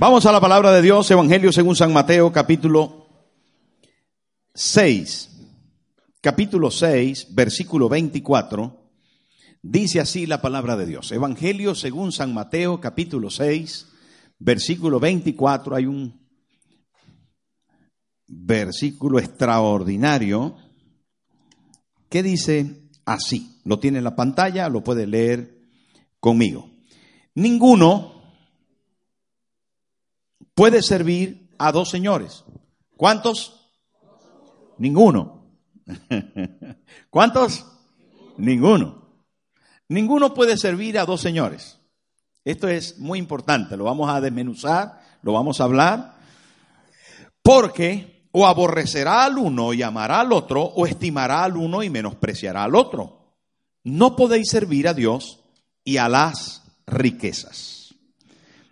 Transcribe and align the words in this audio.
Vamos 0.00 0.26
a 0.26 0.30
la 0.30 0.40
palabra 0.40 0.70
de 0.70 0.80
Dios, 0.80 1.10
Evangelio 1.10 1.50
según 1.52 1.74
San 1.74 1.92
Mateo, 1.92 2.30
capítulo 2.30 3.08
6. 4.54 5.28
Capítulo 6.20 6.70
6, 6.70 7.34
versículo 7.34 7.88
24. 7.88 8.92
Dice 9.60 9.98
así 9.98 10.26
la 10.26 10.40
palabra 10.40 10.76
de 10.76 10.86
Dios. 10.86 11.10
Evangelio 11.10 11.74
según 11.74 12.12
San 12.12 12.32
Mateo, 12.32 12.80
capítulo 12.80 13.28
6, 13.28 13.88
versículo 14.38 15.00
24. 15.00 15.74
Hay 15.74 15.86
un 15.86 16.28
versículo 18.28 19.18
extraordinario 19.18 20.54
que 22.08 22.22
dice 22.22 22.88
así. 23.04 23.60
Lo 23.64 23.80
tiene 23.80 23.98
en 23.98 24.04
la 24.04 24.14
pantalla, 24.14 24.68
lo 24.68 24.84
puede 24.84 25.08
leer 25.08 25.58
conmigo. 26.20 26.70
Ninguno 27.34 28.17
puede 30.58 30.82
servir 30.82 31.54
a 31.56 31.70
dos 31.70 31.88
señores. 31.88 32.42
¿Cuántos? 32.96 33.70
Ninguno. 34.76 35.44
¿Cuántos? 37.10 37.64
Ninguno. 38.38 39.08
Ninguno 39.88 40.34
puede 40.34 40.56
servir 40.56 40.98
a 40.98 41.04
dos 41.04 41.20
señores. 41.20 41.78
Esto 42.44 42.66
es 42.66 42.98
muy 42.98 43.20
importante, 43.20 43.76
lo 43.76 43.84
vamos 43.84 44.10
a 44.10 44.20
desmenuzar, 44.20 45.00
lo 45.22 45.32
vamos 45.34 45.60
a 45.60 45.64
hablar, 45.64 46.16
porque 47.40 48.26
o 48.32 48.44
aborrecerá 48.44 49.26
al 49.26 49.38
uno 49.38 49.72
y 49.72 49.82
amará 49.82 50.18
al 50.22 50.32
otro, 50.32 50.64
o 50.64 50.86
estimará 50.88 51.44
al 51.44 51.56
uno 51.56 51.84
y 51.84 51.90
menospreciará 51.90 52.64
al 52.64 52.74
otro. 52.74 53.36
No 53.84 54.16
podéis 54.16 54.48
servir 54.50 54.88
a 54.88 54.94
Dios 54.94 55.38
y 55.84 55.98
a 55.98 56.08
las 56.08 56.64
riquezas. 56.84 57.77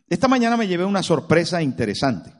Esta 0.09 0.29
mañana 0.29 0.57
me 0.57 0.69
llevé 0.69 0.85
una 0.85 1.03
sorpresa 1.03 1.63
interesante 1.63 2.33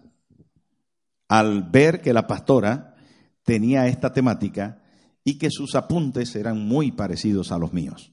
al 1.29 1.65
ver 1.65 2.01
que 2.01 2.13
la 2.13 2.29
pastora 2.29 2.95
tenía 3.43 3.89
esta 3.89 4.13
temática 4.13 4.83
y 5.25 5.39
que 5.39 5.51
sus 5.51 5.75
apuntes 5.75 6.37
eran 6.37 6.61
muy 6.61 6.93
parecidos 6.93 7.51
a 7.51 7.59
los 7.59 7.73
míos. 7.73 8.13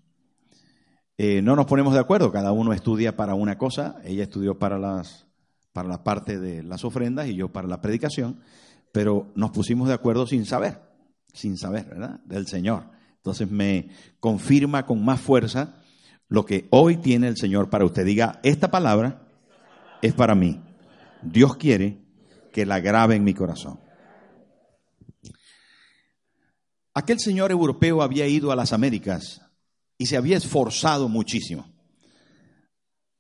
Eh, 1.19 1.44
no 1.44 1.55
nos 1.55 1.67
ponemos 1.67 1.94
de 1.94 2.00
acuerdo, 2.00 2.31
cada 2.31 2.52
uno 2.52 2.73
estudia 2.73 3.16
para 3.16 3.36
una 3.36 3.59
cosa, 3.59 3.97
ella 4.03 4.23
estudió 4.23 4.58
para, 4.58 4.80
las, 4.80 5.28
para 5.72 5.88
la 5.88 6.03
parte 6.03 6.39
de 6.39 6.63
las 6.63 6.83
ofrendas 6.83 7.28
y 7.28 7.35
yo 7.35 7.50
para 7.50 7.67
la 7.67 7.81
predicación, 7.81 8.39
pero 8.91 9.31
nos 9.35 9.52
pusimos 9.52 9.88
de 9.88 9.94
acuerdo 9.94 10.25
sin 10.25 10.47
saber, 10.47 10.81
sin 11.31 11.58
saber, 11.59 11.85
¿verdad? 11.85 12.19
Del 12.25 12.47
Señor. 12.47 12.85
Entonces 13.17 13.50
me 13.52 13.89
confirma 14.19 14.88
con 14.88 15.06
más 15.06 15.22
fuerza 15.22 15.75
lo 16.28 16.45
que 16.47 16.67
hoy 16.72 16.97
tiene 16.97 17.28
el 17.28 17.38
Señor 17.38 17.69
para 17.69 17.85
usted. 17.85 18.03
Diga, 18.03 18.39
esta 18.41 18.72
palabra 18.72 19.23
es 20.04 20.14
para 20.14 20.36
mí. 20.36 20.62
Dios 21.22 21.56
quiere 21.56 22.04
que 22.52 22.66
la 22.66 22.82
grabe 22.82 23.16
en 23.16 23.23
mi 23.23 23.34
corazón. 23.34 23.80
Aquel 26.94 27.20
señor 27.20 27.52
europeo 27.52 28.02
había 28.02 28.28
ido 28.28 28.52
a 28.52 28.56
las 28.58 28.74
Américas 28.74 29.42
y 29.98 30.06
se 30.06 30.18
había 30.18 30.36
esforzado 30.36 31.08
muchísimo. 31.08 31.72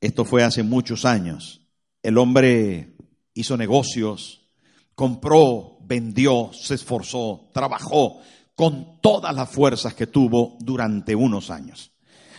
Esto 0.01 0.25
fue 0.25 0.43
hace 0.43 0.61
muchos 0.61 1.05
años. 1.05 1.65
El 2.03 2.17
hombre 2.17 2.97
hizo 3.33 3.55
negocios, 3.55 4.49
compró, 4.93 5.77
vendió, 5.81 6.51
se 6.51 6.75
esforzó, 6.75 7.49
trabajó 7.53 8.19
con 8.55 8.99
todas 8.99 9.33
las 9.33 9.49
fuerzas 9.49 9.93
que 9.93 10.07
tuvo 10.07 10.57
durante 10.59 11.15
unos 11.15 11.49
años. 11.49 11.93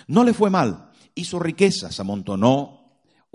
No 0.06 0.22
le 0.22 0.34
fue 0.34 0.50
mal, 0.50 0.90
hizo 1.14 1.38
riquezas, 1.38 1.98
amontonó 1.98 2.83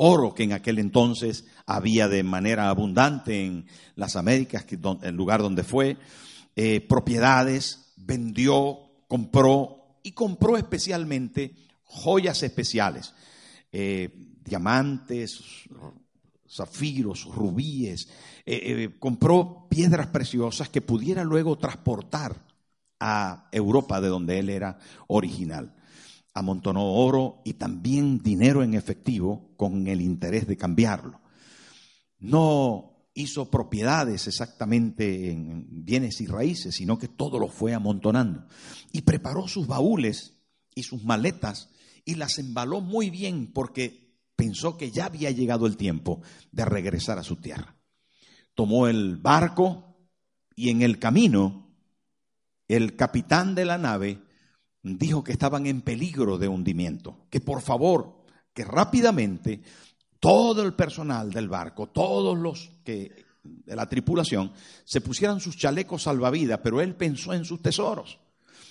oro 0.01 0.33
que 0.33 0.43
en 0.43 0.53
aquel 0.53 0.79
entonces 0.79 1.45
había 1.65 2.07
de 2.07 2.23
manera 2.23 2.69
abundante 2.69 3.45
en 3.45 3.65
las 3.95 4.15
Américas, 4.15 4.65
el 5.01 5.15
lugar 5.15 5.41
donde 5.41 5.63
fue, 5.63 5.97
eh, 6.55 6.79
propiedades, 6.79 7.93
vendió, 7.97 8.79
compró 9.09 9.97
y 10.01 10.13
compró 10.13 10.55
especialmente 10.55 11.53
joyas 11.83 12.43
especiales, 12.43 13.13
eh, 13.73 14.09
diamantes, 14.41 15.41
zafiros, 16.49 17.25
rubíes, 17.25 18.07
eh, 18.45 18.95
compró 18.99 19.67
piedras 19.69 20.07
preciosas 20.07 20.69
que 20.69 20.81
pudiera 20.81 21.25
luego 21.25 21.57
transportar 21.57 22.41
a 23.01 23.49
Europa 23.51 23.99
de 23.99 24.07
donde 24.07 24.39
él 24.39 24.49
era 24.49 24.79
original 25.07 25.73
amontonó 26.39 26.93
oro 26.93 27.41
y 27.45 27.53
también 27.53 28.19
dinero 28.19 28.63
en 28.63 28.73
efectivo 28.73 29.51
con 29.57 29.87
el 29.87 30.01
interés 30.01 30.47
de 30.47 30.57
cambiarlo. 30.57 31.21
No 32.17 32.89
hizo 33.13 33.49
propiedades 33.49 34.27
exactamente 34.27 35.31
en 35.31 35.67
bienes 35.85 36.21
y 36.21 36.27
raíces, 36.27 36.75
sino 36.75 36.97
que 36.97 37.07
todo 37.07 37.39
lo 37.39 37.47
fue 37.47 37.73
amontonando. 37.73 38.45
Y 38.91 39.01
preparó 39.01 39.47
sus 39.47 39.67
baúles 39.67 40.37
y 40.75 40.83
sus 40.83 41.03
maletas 41.03 41.69
y 42.05 42.15
las 42.15 42.39
embaló 42.39 42.81
muy 42.81 43.09
bien 43.09 43.51
porque 43.51 44.17
pensó 44.35 44.77
que 44.77 44.91
ya 44.91 45.05
había 45.05 45.31
llegado 45.31 45.67
el 45.67 45.77
tiempo 45.77 46.21
de 46.51 46.65
regresar 46.65 47.19
a 47.19 47.23
su 47.23 47.35
tierra. 47.35 47.75
Tomó 48.55 48.87
el 48.87 49.17
barco 49.17 49.97
y 50.55 50.69
en 50.69 50.81
el 50.81 50.99
camino 50.99 51.75
el 52.67 52.95
capitán 52.95 53.55
de 53.55 53.65
la 53.65 53.77
nave 53.77 54.21
dijo 54.83 55.23
que 55.23 55.31
estaban 55.31 55.65
en 55.65 55.81
peligro 55.81 56.37
de 56.37 56.47
hundimiento, 56.47 57.25
que 57.29 57.41
por 57.41 57.61
favor, 57.61 58.25
que 58.53 58.63
rápidamente 58.63 59.61
todo 60.19 60.63
el 60.63 60.73
personal 60.73 61.31
del 61.31 61.49
barco, 61.49 61.87
todos 61.87 62.37
los 62.37 62.71
que 62.83 63.29
de 63.43 63.75
la 63.75 63.87
tripulación, 63.87 64.51
se 64.83 65.01
pusieran 65.01 65.39
sus 65.39 65.57
chalecos 65.57 66.03
salvavidas, 66.03 66.59
pero 66.61 66.81
él 66.81 66.95
pensó 66.95 67.33
en 67.33 67.45
sus 67.45 67.61
tesoros. 67.61 68.19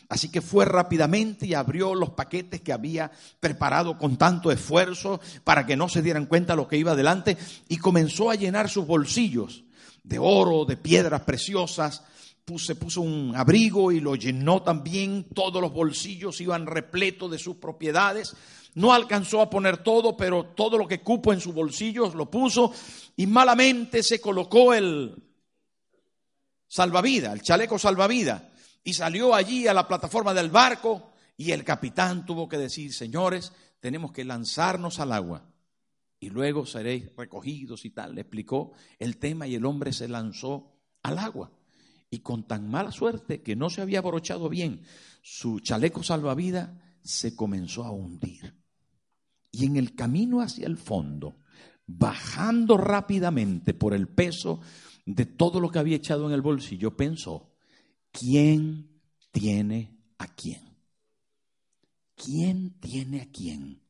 Así 0.09 0.31
que 0.31 0.41
fue 0.41 0.65
rápidamente 0.65 1.47
y 1.47 1.55
abrió 1.55 1.95
los 1.95 2.11
paquetes 2.11 2.63
que 2.63 2.73
había 2.73 3.11
preparado 3.41 3.99
con 3.99 4.17
tanto 4.17 4.51
esfuerzo 4.51 5.21
para 5.45 5.67
que 5.67 5.77
no 5.77 5.89
se 5.89 6.01
dieran 6.01 6.27
cuenta 6.27 6.57
lo 6.57 6.67
que 6.67 6.79
iba 6.79 6.93
adelante 6.93 7.37
y 7.69 7.77
comenzó 7.77 8.31
a 8.31 8.35
llenar 8.35 8.71
sus 8.71 8.87
bolsillos 8.87 9.65
de 10.03 10.19
oro, 10.19 10.65
de 10.65 10.79
piedras 10.79 11.23
preciosas, 11.23 12.05
se 12.57 12.77
puso 12.77 13.03
un 13.03 13.35
abrigo 13.37 13.93
y 13.93 14.01
lo 14.01 14.15
llenó 14.15 14.63
también, 14.63 15.27
todos 15.35 15.61
los 15.61 15.73
bolsillos 15.73 16.41
iban 16.41 16.67
repletos 16.67 17.31
de 17.31 17.39
sus 17.39 17.57
propiedades. 17.57 18.35
No 18.75 18.93
alcanzó 18.95 19.41
a 19.41 19.51
poner 19.51 19.83
todo, 19.83 20.17
pero 20.17 20.45
todo 20.55 20.79
lo 20.79 20.87
que 20.87 21.03
cupo 21.03 21.33
en 21.33 21.41
sus 21.41 21.53
bolsillos 21.53 22.15
lo 22.15 22.31
puso 22.31 22.73
y 23.17 23.27
malamente 23.27 24.03
se 24.03 24.21
colocó 24.21 24.73
el 24.73 25.15
salvavidas, 26.69 27.35
el 27.35 27.43
chaleco 27.43 27.79
salvavidas, 27.79 28.43
y 28.85 28.95
salió 28.95 29.35
allí 29.35 29.67
a 29.67 29.75
la 29.75 29.89
plataforma 29.89 30.33
del 30.33 30.51
barco 30.51 31.11
y 31.37 31.51
el 31.51 31.65
capitán 31.65 32.25
tuvo 32.25 32.49
que 32.49 32.57
decir, 32.57 32.95
señores, 32.95 33.53
tenemos 33.81 34.13
que 34.13 34.25
lanzarnos 34.25 35.01
al 35.01 35.13
agua 35.13 35.45
y 36.21 36.31
luego 36.31 36.67
seréis 36.67 37.15
recogidos 37.17 37.85
y 37.85 37.91
tal. 37.91 38.15
Le 38.15 38.23
explicó 38.23 38.73
el 38.99 39.19
tema 39.19 39.47
y 39.47 39.55
el 39.55 39.65
hombre 39.65 39.93
se 39.93 40.09
lanzó 40.09 40.73
al 41.03 41.19
agua 41.19 41.51
y 42.11 42.21
con 42.21 42.45
tan 42.47 42.71
mala 42.71 42.91
suerte 42.91 43.43
que 43.43 43.57
no 43.57 43.71
se 43.71 43.83
había 43.83 43.99
abrochado 43.99 44.49
bien 44.49 44.83
su 45.23 45.61
chaleco 45.61 46.03
salvavidas, 46.03 46.71
se 47.03 47.37
comenzó 47.37 47.85
a 47.85 47.91
hundir. 47.91 48.55
Y 49.51 49.67
en 49.67 49.77
el 49.77 49.95
camino 49.95 50.41
hacia 50.41 50.67
el 50.67 50.79
fondo, 50.79 51.41
bajando 51.87 52.77
rápidamente 52.77 53.75
por 53.75 53.95
el 53.95 54.09
peso 54.09 54.61
de 55.05 55.27
todo 55.27 55.61
lo 55.61 55.71
que 55.71 55.79
había 55.79 55.97
echado 55.97 56.27
en 56.27 56.33
el 56.33 56.43
bolsillo, 56.43 56.97
pensó, 56.97 57.55
¿quién 58.11 59.01
tiene 59.31 59.99
a 60.19 60.29
quién? 60.29 60.77
¿Quién 62.15 62.79
tiene 62.81 63.23
a 63.23 63.31
quién? 63.31 63.83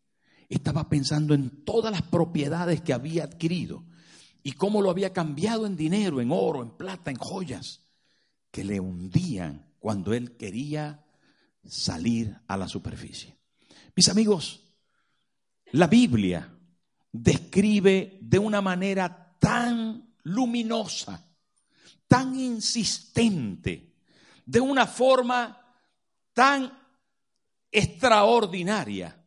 Estaba 0.48 0.88
pensando 0.88 1.34
en 1.34 1.64
todas 1.64 1.92
las 1.92 2.02
propiedades 2.02 2.80
que 2.82 2.92
había 2.92 3.24
adquirido 3.24 3.84
y 4.42 4.52
cómo 4.52 4.80
lo 4.82 4.90
había 4.90 5.12
cambiado 5.12 5.66
en 5.66 5.76
dinero, 5.76 6.20
en 6.20 6.30
oro, 6.30 6.62
en 6.62 6.70
plata, 6.70 7.10
en 7.10 7.16
joyas 7.16 7.87
que 8.50 8.64
le 8.64 8.80
hundían 8.80 9.66
cuando 9.78 10.12
él 10.12 10.36
quería 10.36 11.04
salir 11.66 12.36
a 12.46 12.56
la 12.56 12.68
superficie. 12.68 13.36
Mis 13.94 14.08
amigos, 14.08 14.62
la 15.72 15.86
Biblia 15.86 16.50
describe 17.12 18.18
de 18.20 18.38
una 18.38 18.60
manera 18.60 19.36
tan 19.38 20.14
luminosa, 20.22 21.26
tan 22.06 22.38
insistente, 22.38 23.94
de 24.44 24.60
una 24.60 24.86
forma 24.86 25.60
tan 26.32 26.72
extraordinaria, 27.70 29.24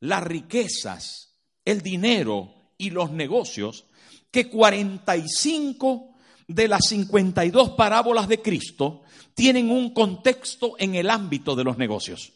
las 0.00 0.22
riquezas, 0.22 1.34
el 1.64 1.82
dinero 1.82 2.72
y 2.78 2.90
los 2.90 3.10
negocios, 3.10 3.86
que 4.30 4.48
45 4.48 6.13
de 6.46 6.68
las 6.68 6.86
52 6.88 7.70
parábolas 7.70 8.28
de 8.28 8.40
Cristo 8.40 9.02
tienen 9.34 9.70
un 9.70 9.94
contexto 9.94 10.74
en 10.78 10.94
el 10.94 11.10
ámbito 11.10 11.56
de 11.56 11.64
los 11.64 11.78
negocios. 11.78 12.32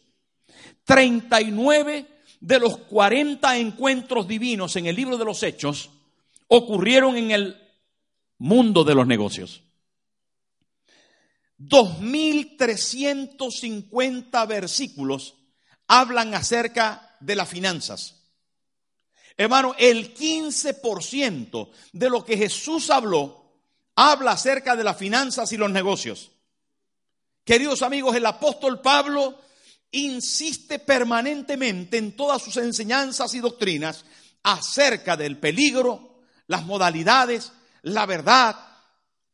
39 0.83 2.19
de 2.39 2.59
los 2.59 2.77
40 2.77 3.57
encuentros 3.57 4.27
divinos 4.27 4.75
en 4.75 4.87
el 4.87 4.95
libro 4.95 5.17
de 5.17 5.25
los 5.25 5.41
Hechos 5.43 5.91
ocurrieron 6.47 7.17
en 7.17 7.29
el 7.31 7.57
mundo 8.37 8.83
de 8.83 8.95
los 8.95 9.07
negocios. 9.07 9.63
2.350 11.59 14.47
versículos 14.47 15.35
hablan 15.87 16.33
acerca 16.33 17.17
de 17.19 17.35
las 17.35 17.49
finanzas. 17.49 18.15
Hermano, 19.35 19.75
el 19.77 20.13
15% 20.13 21.69
de 21.93 22.09
lo 22.09 22.23
que 22.25 22.37
Jesús 22.37 22.89
habló 22.89 23.38
habla 24.01 24.31
acerca 24.31 24.77
de 24.77 24.83
las 24.85 24.95
finanzas 24.95 25.51
y 25.51 25.57
los 25.57 25.69
negocios. 25.69 26.31
Queridos 27.43 27.81
amigos, 27.81 28.15
el 28.15 28.25
apóstol 28.25 28.79
Pablo 28.79 29.41
insiste 29.91 30.79
permanentemente 30.79 31.97
en 31.97 32.13
todas 32.13 32.41
sus 32.41 32.55
enseñanzas 32.55 33.33
y 33.33 33.39
doctrinas 33.39 34.05
acerca 34.41 35.17
del 35.17 35.37
peligro, 35.37 36.21
las 36.47 36.65
modalidades, 36.65 37.51
la 37.81 38.05
verdad 38.05 38.55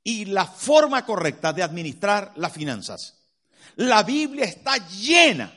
y 0.03 0.25
la 0.25 0.47
forma 0.47 1.05
correcta 1.05 1.53
de 1.53 1.61
administrar 1.61 2.33
las 2.35 2.51
finanzas. 2.51 3.19
La 3.75 4.01
Biblia 4.01 4.45
está 4.45 4.77
llena 4.87 5.53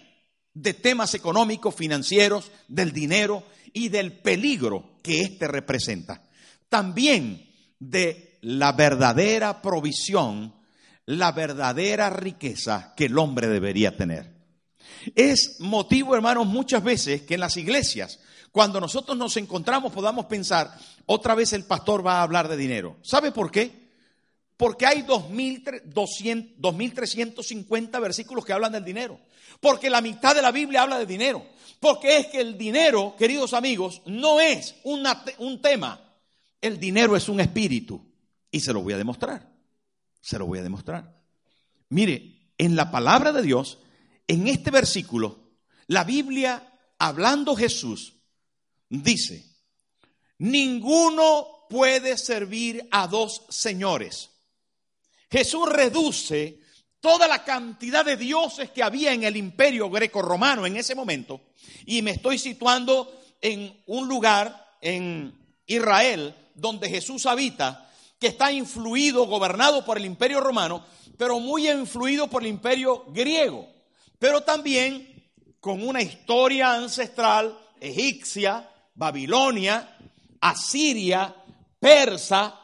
de 0.52 0.74
temas 0.74 1.14
económicos, 1.14 1.74
financieros, 1.74 2.50
del 2.66 2.92
dinero 2.92 3.42
y 3.72 3.88
del 3.88 4.12
peligro 4.12 4.98
que 5.02 5.22
éste 5.22 5.48
representa. 5.48 6.28
También 6.68 7.48
de 7.78 8.27
la 8.40 8.72
verdadera 8.72 9.62
provisión, 9.62 10.54
la 11.06 11.30
verdadera 11.32 12.10
riqueza 12.10 12.92
que 12.96 13.06
el 13.06 13.18
hombre 13.18 13.48
debería 13.48 13.96
tener. 13.96 14.38
Es 15.14 15.60
motivo, 15.60 16.14
hermanos, 16.14 16.46
muchas 16.46 16.82
veces 16.82 17.22
que 17.22 17.34
en 17.34 17.40
las 17.40 17.56
iglesias, 17.56 18.18
cuando 18.52 18.80
nosotros 18.80 19.16
nos 19.16 19.36
encontramos, 19.36 19.92
podamos 19.92 20.26
pensar, 20.26 20.76
otra 21.06 21.34
vez 21.34 21.52
el 21.52 21.64
pastor 21.64 22.06
va 22.06 22.18
a 22.18 22.22
hablar 22.22 22.48
de 22.48 22.56
dinero. 22.56 22.96
¿Sabe 23.02 23.32
por 23.32 23.50
qué? 23.50 23.88
Porque 24.56 24.86
hay 24.86 25.02
2.350 25.02 28.00
versículos 28.00 28.44
que 28.44 28.52
hablan 28.52 28.72
del 28.72 28.84
dinero. 28.84 29.20
Porque 29.60 29.88
la 29.88 30.00
mitad 30.00 30.34
de 30.34 30.42
la 30.42 30.50
Biblia 30.50 30.82
habla 30.82 30.98
de 30.98 31.06
dinero. 31.06 31.46
Porque 31.78 32.18
es 32.18 32.26
que 32.26 32.40
el 32.40 32.58
dinero, 32.58 33.14
queridos 33.16 33.54
amigos, 33.54 34.02
no 34.04 34.40
es 34.40 34.74
un 34.82 35.62
tema. 35.62 36.00
El 36.60 36.80
dinero 36.80 37.16
es 37.16 37.28
un 37.28 37.38
espíritu. 37.38 38.04
Y 38.50 38.60
se 38.60 38.72
lo 38.72 38.82
voy 38.82 38.94
a 38.94 38.98
demostrar. 38.98 39.52
Se 40.20 40.38
lo 40.38 40.46
voy 40.46 40.58
a 40.58 40.62
demostrar. 40.62 41.18
Mire, 41.90 42.52
en 42.58 42.76
la 42.76 42.90
palabra 42.90 43.32
de 43.32 43.42
Dios, 43.42 43.78
en 44.26 44.48
este 44.48 44.70
versículo, 44.70 45.38
la 45.86 46.04
Biblia, 46.04 46.72
hablando 46.98 47.56
Jesús, 47.56 48.14
dice, 48.88 49.44
ninguno 50.38 51.66
puede 51.68 52.16
servir 52.18 52.86
a 52.90 53.06
dos 53.06 53.44
señores. 53.48 54.30
Jesús 55.30 55.68
reduce 55.68 56.60
toda 57.00 57.28
la 57.28 57.44
cantidad 57.44 58.04
de 58.04 58.16
dioses 58.16 58.70
que 58.70 58.82
había 58.82 59.12
en 59.12 59.24
el 59.24 59.36
imperio 59.36 59.88
greco-romano 59.90 60.66
en 60.66 60.76
ese 60.76 60.94
momento, 60.94 61.40
y 61.86 62.02
me 62.02 62.12
estoy 62.12 62.38
situando 62.38 63.20
en 63.40 63.82
un 63.86 64.08
lugar 64.08 64.76
en 64.80 65.32
Israel 65.66 66.34
donde 66.54 66.88
Jesús 66.88 67.26
habita, 67.26 67.87
que 68.18 68.28
está 68.28 68.50
influido, 68.52 69.26
gobernado 69.26 69.84
por 69.84 69.96
el 69.96 70.04
imperio 70.04 70.40
romano, 70.40 70.84
pero 71.16 71.40
muy 71.40 71.68
influido 71.68 72.28
por 72.28 72.42
el 72.42 72.48
imperio 72.48 73.04
griego, 73.08 73.68
pero 74.18 74.42
también 74.42 75.30
con 75.60 75.86
una 75.86 76.02
historia 76.02 76.74
ancestral 76.74 77.58
egipcia, 77.80 78.68
Babilonia, 78.94 79.96
Asiria, 80.40 81.34
Persa, 81.78 82.58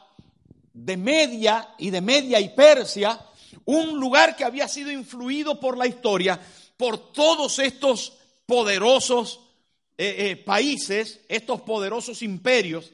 de 0.73 0.97
Media 0.97 1.75
y 1.79 1.91
de 1.91 2.01
Media 2.01 2.41
y 2.41 2.49
Persia, 2.51 3.21
un 3.65 3.99
lugar 3.99 4.37
que 4.37 4.45
había 4.45 4.69
sido 4.69 4.91
influido 4.91 5.61
por 5.61 5.79
la 5.79 5.87
historia, 5.87 6.41
por 6.77 7.13
todos 7.13 7.59
estos 7.61 8.15
poderosos 8.47 9.41
eh, 9.97 10.17
eh, 10.19 10.37
países, 10.37 11.21
estos 11.29 11.61
poderosos 11.61 12.23
imperios 12.23 12.91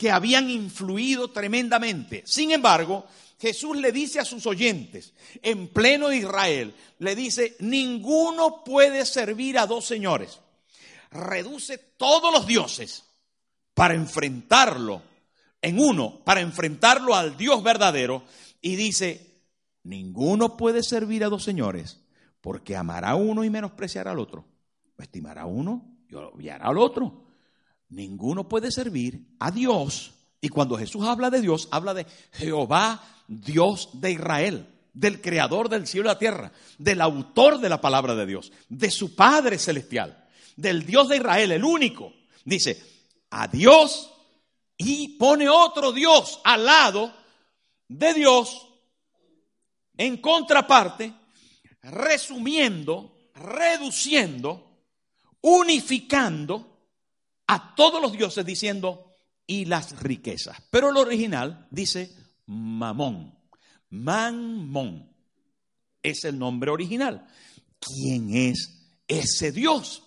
que 0.00 0.10
habían 0.10 0.48
influido 0.48 1.28
tremendamente. 1.28 2.22
Sin 2.24 2.52
embargo, 2.52 3.04
Jesús 3.38 3.76
le 3.76 3.92
dice 3.92 4.18
a 4.18 4.24
sus 4.24 4.46
oyentes, 4.46 5.12
en 5.42 5.68
pleno 5.68 6.10
Israel, 6.10 6.74
le 7.00 7.14
dice, 7.14 7.54
ninguno 7.58 8.64
puede 8.64 9.04
servir 9.04 9.58
a 9.58 9.66
dos 9.66 9.84
señores. 9.84 10.40
Reduce 11.10 11.76
todos 11.76 12.32
los 12.32 12.46
dioses 12.46 13.04
para 13.74 13.92
enfrentarlo 13.92 15.02
en 15.60 15.78
uno, 15.78 16.22
para 16.24 16.40
enfrentarlo 16.40 17.14
al 17.14 17.36
Dios 17.36 17.62
verdadero, 17.62 18.22
y 18.62 18.76
dice, 18.76 19.30
Ninguno 19.82 20.56
puede 20.56 20.82
servir 20.82 21.24
a 21.24 21.28
dos 21.28 21.42
señores, 21.42 22.00
porque 22.40 22.74
amará 22.74 23.10
a 23.10 23.16
uno 23.16 23.44
y 23.44 23.50
menospreciará 23.50 24.12
al 24.12 24.18
otro. 24.18 24.46
Estimará 24.98 25.42
a 25.42 25.46
uno 25.46 25.98
y 26.08 26.14
odiará 26.14 26.66
al 26.68 26.78
otro. 26.78 27.24
Ninguno 27.90 28.48
puede 28.48 28.70
servir 28.70 29.26
a 29.38 29.50
Dios. 29.50 30.12
Y 30.40 30.48
cuando 30.48 30.78
Jesús 30.78 31.04
habla 31.04 31.28
de 31.28 31.40
Dios, 31.40 31.68
habla 31.70 31.92
de 31.92 32.06
Jehová, 32.32 33.02
Dios 33.26 33.90
de 33.92 34.12
Israel, 34.12 34.66
del 34.92 35.20
creador 35.20 35.68
del 35.68 35.86
cielo 35.86 36.06
y 36.06 36.12
la 36.12 36.18
tierra, 36.18 36.52
del 36.78 37.00
autor 37.00 37.58
de 37.58 37.68
la 37.68 37.80
palabra 37.80 38.14
de 38.14 38.26
Dios, 38.26 38.52
de 38.68 38.90
su 38.90 39.14
Padre 39.14 39.58
celestial, 39.58 40.26
del 40.56 40.86
Dios 40.86 41.08
de 41.08 41.16
Israel, 41.16 41.52
el 41.52 41.64
único. 41.64 42.12
Dice, 42.44 42.82
a 43.30 43.46
Dios 43.48 44.10
y 44.76 45.08
pone 45.18 45.48
otro 45.48 45.92
Dios 45.92 46.40
al 46.44 46.64
lado 46.64 47.12
de 47.88 48.14
Dios 48.14 48.66
en 49.96 50.16
contraparte, 50.16 51.12
resumiendo, 51.82 53.30
reduciendo, 53.34 54.78
unificando 55.42 56.69
a 57.50 57.74
todos 57.74 58.00
los 58.00 58.12
dioses 58.12 58.46
diciendo 58.46 59.16
y 59.44 59.64
las 59.64 60.00
riquezas. 60.00 60.56
Pero 60.70 60.90
el 60.90 60.96
original 60.96 61.66
dice 61.72 62.14
mamón. 62.46 63.36
Mamón 63.88 65.12
es 66.00 66.22
el 66.24 66.38
nombre 66.38 66.70
original. 66.70 67.26
¿Quién 67.80 68.32
es 68.36 68.92
ese 69.08 69.50
Dios? 69.50 70.04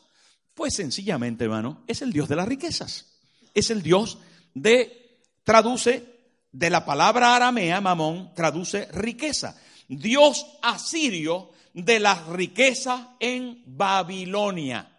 Pues 0.53 0.73
sencillamente, 0.75 1.43
hermano, 1.43 1.83
es 1.85 2.01
el 2.01 2.13
Dios 2.13 2.29
de 2.29 2.37
las 2.37 2.47
riquezas. 2.47 3.19
Es 3.53 3.71
el 3.71 3.83
Dios 3.83 4.19
de, 4.53 5.19
traduce, 5.43 6.29
de 6.49 6.69
la 6.69 6.85
palabra 6.85 7.35
aramea, 7.35 7.81
mamón, 7.81 8.33
traduce 8.33 8.85
riqueza. 8.93 9.59
Dios 9.89 10.45
asirio 10.61 11.51
de 11.73 11.99
las 11.99 12.25
riquezas 12.27 13.01
en 13.19 13.63
Babilonia. 13.65 14.89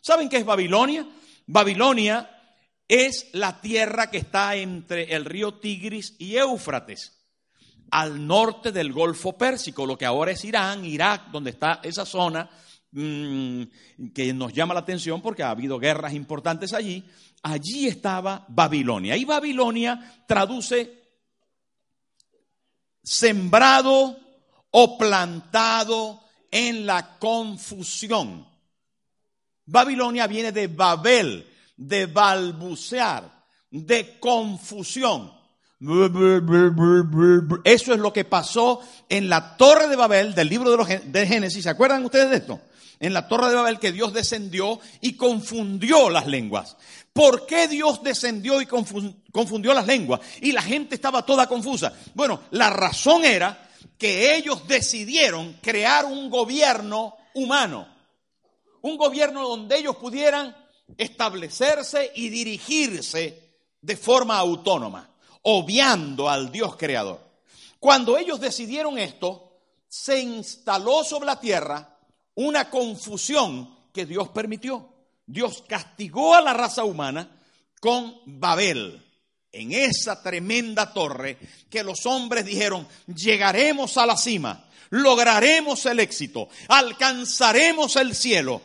¿Saben 0.00 0.28
qué 0.28 0.36
es 0.36 0.44
Babilonia? 0.44 1.04
Babilonia 1.48 2.30
es 2.86 3.28
la 3.32 3.60
tierra 3.60 4.10
que 4.10 4.18
está 4.18 4.54
entre 4.54 5.14
el 5.14 5.24
río 5.24 5.54
Tigris 5.54 6.14
y 6.18 6.36
Éufrates, 6.36 7.18
al 7.90 8.26
norte 8.26 8.70
del 8.70 8.92
Golfo 8.92 9.36
Pérsico, 9.36 9.86
lo 9.86 9.96
que 9.96 10.04
ahora 10.04 10.32
es 10.32 10.44
Irán, 10.44 10.84
Irak, 10.84 11.30
donde 11.30 11.50
está 11.50 11.80
esa 11.82 12.04
zona 12.04 12.50
mm, 12.92 13.62
que 14.14 14.34
nos 14.34 14.52
llama 14.52 14.74
la 14.74 14.80
atención 14.80 15.22
porque 15.22 15.42
ha 15.42 15.50
habido 15.50 15.78
guerras 15.78 16.12
importantes 16.12 16.74
allí. 16.74 17.02
Allí 17.42 17.88
estaba 17.88 18.44
Babilonia. 18.48 19.16
Y 19.16 19.24
Babilonia 19.24 20.22
traduce 20.26 21.02
sembrado 23.02 24.18
o 24.70 24.98
plantado 24.98 26.20
en 26.50 26.84
la 26.84 27.18
confusión. 27.18 28.46
Babilonia 29.70 30.26
viene 30.26 30.50
de 30.50 30.66
Babel, 30.66 31.46
de 31.76 32.06
balbucear, 32.06 33.44
de 33.70 34.18
confusión. 34.18 35.30
Eso 37.64 37.92
es 37.92 38.00
lo 38.00 38.12
que 38.12 38.24
pasó 38.24 38.80
en 39.10 39.28
la 39.28 39.58
torre 39.58 39.88
de 39.88 39.96
Babel 39.96 40.34
del 40.34 40.48
libro 40.48 40.70
de, 40.70 40.76
los, 40.78 40.88
de 40.88 41.26
Génesis. 41.26 41.64
¿Se 41.64 41.68
acuerdan 41.68 42.02
ustedes 42.04 42.30
de 42.30 42.36
esto? 42.36 42.60
En 42.98 43.12
la 43.12 43.28
torre 43.28 43.50
de 43.50 43.56
Babel 43.56 43.78
que 43.78 43.92
Dios 43.92 44.14
descendió 44.14 44.80
y 45.02 45.12
confundió 45.12 46.08
las 46.08 46.26
lenguas. 46.26 46.78
¿Por 47.12 47.46
qué 47.46 47.68
Dios 47.68 48.02
descendió 48.02 48.62
y 48.62 48.66
confundió 48.66 49.74
las 49.74 49.86
lenguas? 49.86 50.20
Y 50.40 50.52
la 50.52 50.62
gente 50.62 50.94
estaba 50.94 51.26
toda 51.26 51.46
confusa. 51.46 51.92
Bueno, 52.14 52.40
la 52.52 52.70
razón 52.70 53.24
era 53.24 53.68
que 53.98 54.34
ellos 54.34 54.66
decidieron 54.66 55.58
crear 55.60 56.06
un 56.06 56.30
gobierno 56.30 57.16
humano, 57.34 57.86
un 58.82 58.96
gobierno 58.96 59.48
donde 59.48 59.78
ellos 59.78 59.96
pudieran 59.96 60.56
establecerse 60.96 62.12
y 62.14 62.28
dirigirse 62.28 63.48
de 63.80 63.96
forma 63.96 64.38
autónoma, 64.38 65.08
obviando 65.42 66.28
al 66.28 66.50
Dios 66.50 66.76
creador. 66.76 67.20
Cuando 67.78 68.18
ellos 68.18 68.40
decidieron 68.40 68.98
esto, 68.98 69.60
se 69.88 70.20
instaló 70.20 71.04
sobre 71.04 71.26
la 71.26 71.38
tierra 71.40 71.96
una 72.34 72.68
confusión 72.70 73.76
que 73.92 74.06
Dios 74.06 74.28
permitió. 74.28 74.88
Dios 75.26 75.62
castigó 75.66 76.34
a 76.34 76.40
la 76.40 76.54
raza 76.54 76.84
humana 76.84 77.30
con 77.80 78.20
Babel. 78.26 79.04
en 79.50 79.72
esa 79.72 80.22
tremenda 80.22 80.92
torre 80.92 81.38
que 81.70 81.82
los 81.82 82.04
hombres 82.06 82.44
dijeron, 82.44 82.86
llegaremos 83.06 83.96
a 83.96 84.06
la 84.06 84.16
cima, 84.16 84.67
lograremos 84.90 85.84
el 85.86 86.00
éxito, 86.00 86.48
alcanzaremos 86.68 87.96
el 87.96 88.14
cielo, 88.14 88.62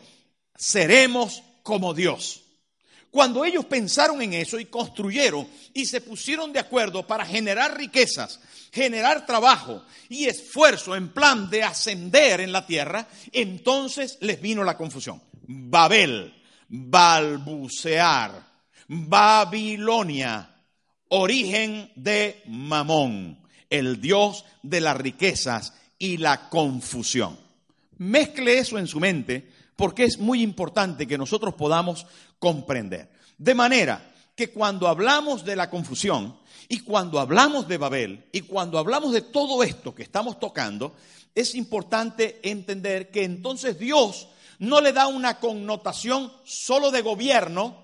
seremos 0.56 1.42
como 1.62 1.94
Dios. 1.94 2.42
Cuando 3.10 3.44
ellos 3.44 3.64
pensaron 3.66 4.20
en 4.22 4.34
eso 4.34 4.58
y 4.58 4.64
construyeron 4.64 5.46
y 5.72 5.86
se 5.86 6.00
pusieron 6.00 6.52
de 6.52 6.58
acuerdo 6.58 7.06
para 7.06 7.24
generar 7.24 7.76
riquezas, 7.76 8.40
generar 8.72 9.24
trabajo 9.24 9.84
y 10.08 10.24
esfuerzo 10.24 10.96
en 10.96 11.10
plan 11.10 11.48
de 11.48 11.62
ascender 11.62 12.40
en 12.40 12.50
la 12.50 12.66
tierra, 12.66 13.06
entonces 13.30 14.18
les 14.20 14.40
vino 14.40 14.64
la 14.64 14.76
confusión. 14.76 15.22
Babel, 15.46 16.34
balbucear, 16.68 18.44
Babilonia, 18.88 20.50
origen 21.08 21.92
de 21.94 22.42
Mamón, 22.46 23.38
el 23.70 24.00
dios 24.00 24.44
de 24.62 24.80
las 24.80 24.96
riquezas 24.96 25.72
y 25.98 26.16
la 26.16 26.48
confusión. 26.48 27.38
Mezcle 27.98 28.58
eso 28.58 28.78
en 28.78 28.86
su 28.86 29.00
mente 29.00 29.50
porque 29.76 30.04
es 30.04 30.18
muy 30.18 30.42
importante 30.42 31.06
que 31.06 31.18
nosotros 31.18 31.54
podamos 31.54 32.06
comprender. 32.38 33.10
De 33.38 33.54
manera 33.54 34.12
que 34.34 34.50
cuando 34.50 34.88
hablamos 34.88 35.44
de 35.44 35.56
la 35.56 35.70
confusión 35.70 36.36
y 36.68 36.80
cuando 36.80 37.20
hablamos 37.20 37.68
de 37.68 37.78
Babel 37.78 38.24
y 38.32 38.42
cuando 38.42 38.78
hablamos 38.78 39.12
de 39.12 39.22
todo 39.22 39.62
esto 39.62 39.94
que 39.94 40.02
estamos 40.02 40.38
tocando, 40.38 40.94
es 41.34 41.54
importante 41.54 42.40
entender 42.42 43.10
que 43.10 43.24
entonces 43.24 43.78
Dios 43.78 44.28
no 44.58 44.80
le 44.80 44.92
da 44.92 45.06
una 45.06 45.38
connotación 45.40 46.32
solo 46.44 46.90
de 46.90 47.02
gobierno, 47.02 47.82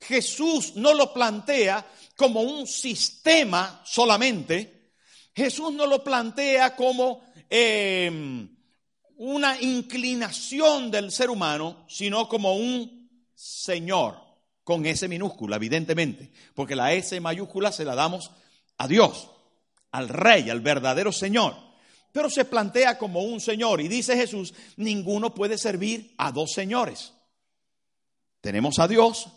Jesús 0.00 0.74
no 0.76 0.94
lo 0.94 1.12
plantea 1.12 1.86
como 2.16 2.40
un 2.40 2.66
sistema 2.66 3.82
solamente, 3.84 4.79
Jesús 5.34 5.72
no 5.72 5.86
lo 5.86 6.02
plantea 6.02 6.74
como 6.76 7.22
em, 7.48 8.48
una 9.16 9.60
inclinación 9.60 10.90
del 10.90 11.12
ser 11.12 11.30
humano, 11.30 11.84
sino 11.88 12.28
como 12.28 12.54
un 12.54 13.08
Señor, 13.34 14.18
con 14.64 14.84
S 14.86 15.06
minúscula, 15.08 15.56
evidentemente, 15.56 16.30
porque 16.54 16.76
la 16.76 16.92
S 16.92 17.18
mayúscula 17.20 17.72
se 17.72 17.84
la 17.84 17.94
damos 17.94 18.30
a 18.78 18.86
Dios, 18.88 19.30
al 19.92 20.08
Rey, 20.08 20.50
al 20.50 20.60
verdadero 20.60 21.12
Señor. 21.12 21.56
Pero 22.12 22.28
se 22.28 22.44
plantea 22.44 22.98
como 22.98 23.22
un 23.22 23.40
Señor 23.40 23.80
y 23.80 23.88
dice 23.88 24.16
Jesús, 24.16 24.52
ninguno 24.76 25.34
puede 25.34 25.58
servir 25.58 26.14
a 26.18 26.32
dos 26.32 26.52
señores. 26.52 27.12
Tenemos 28.40 28.78
a 28.78 28.88
Dios, 28.88 29.28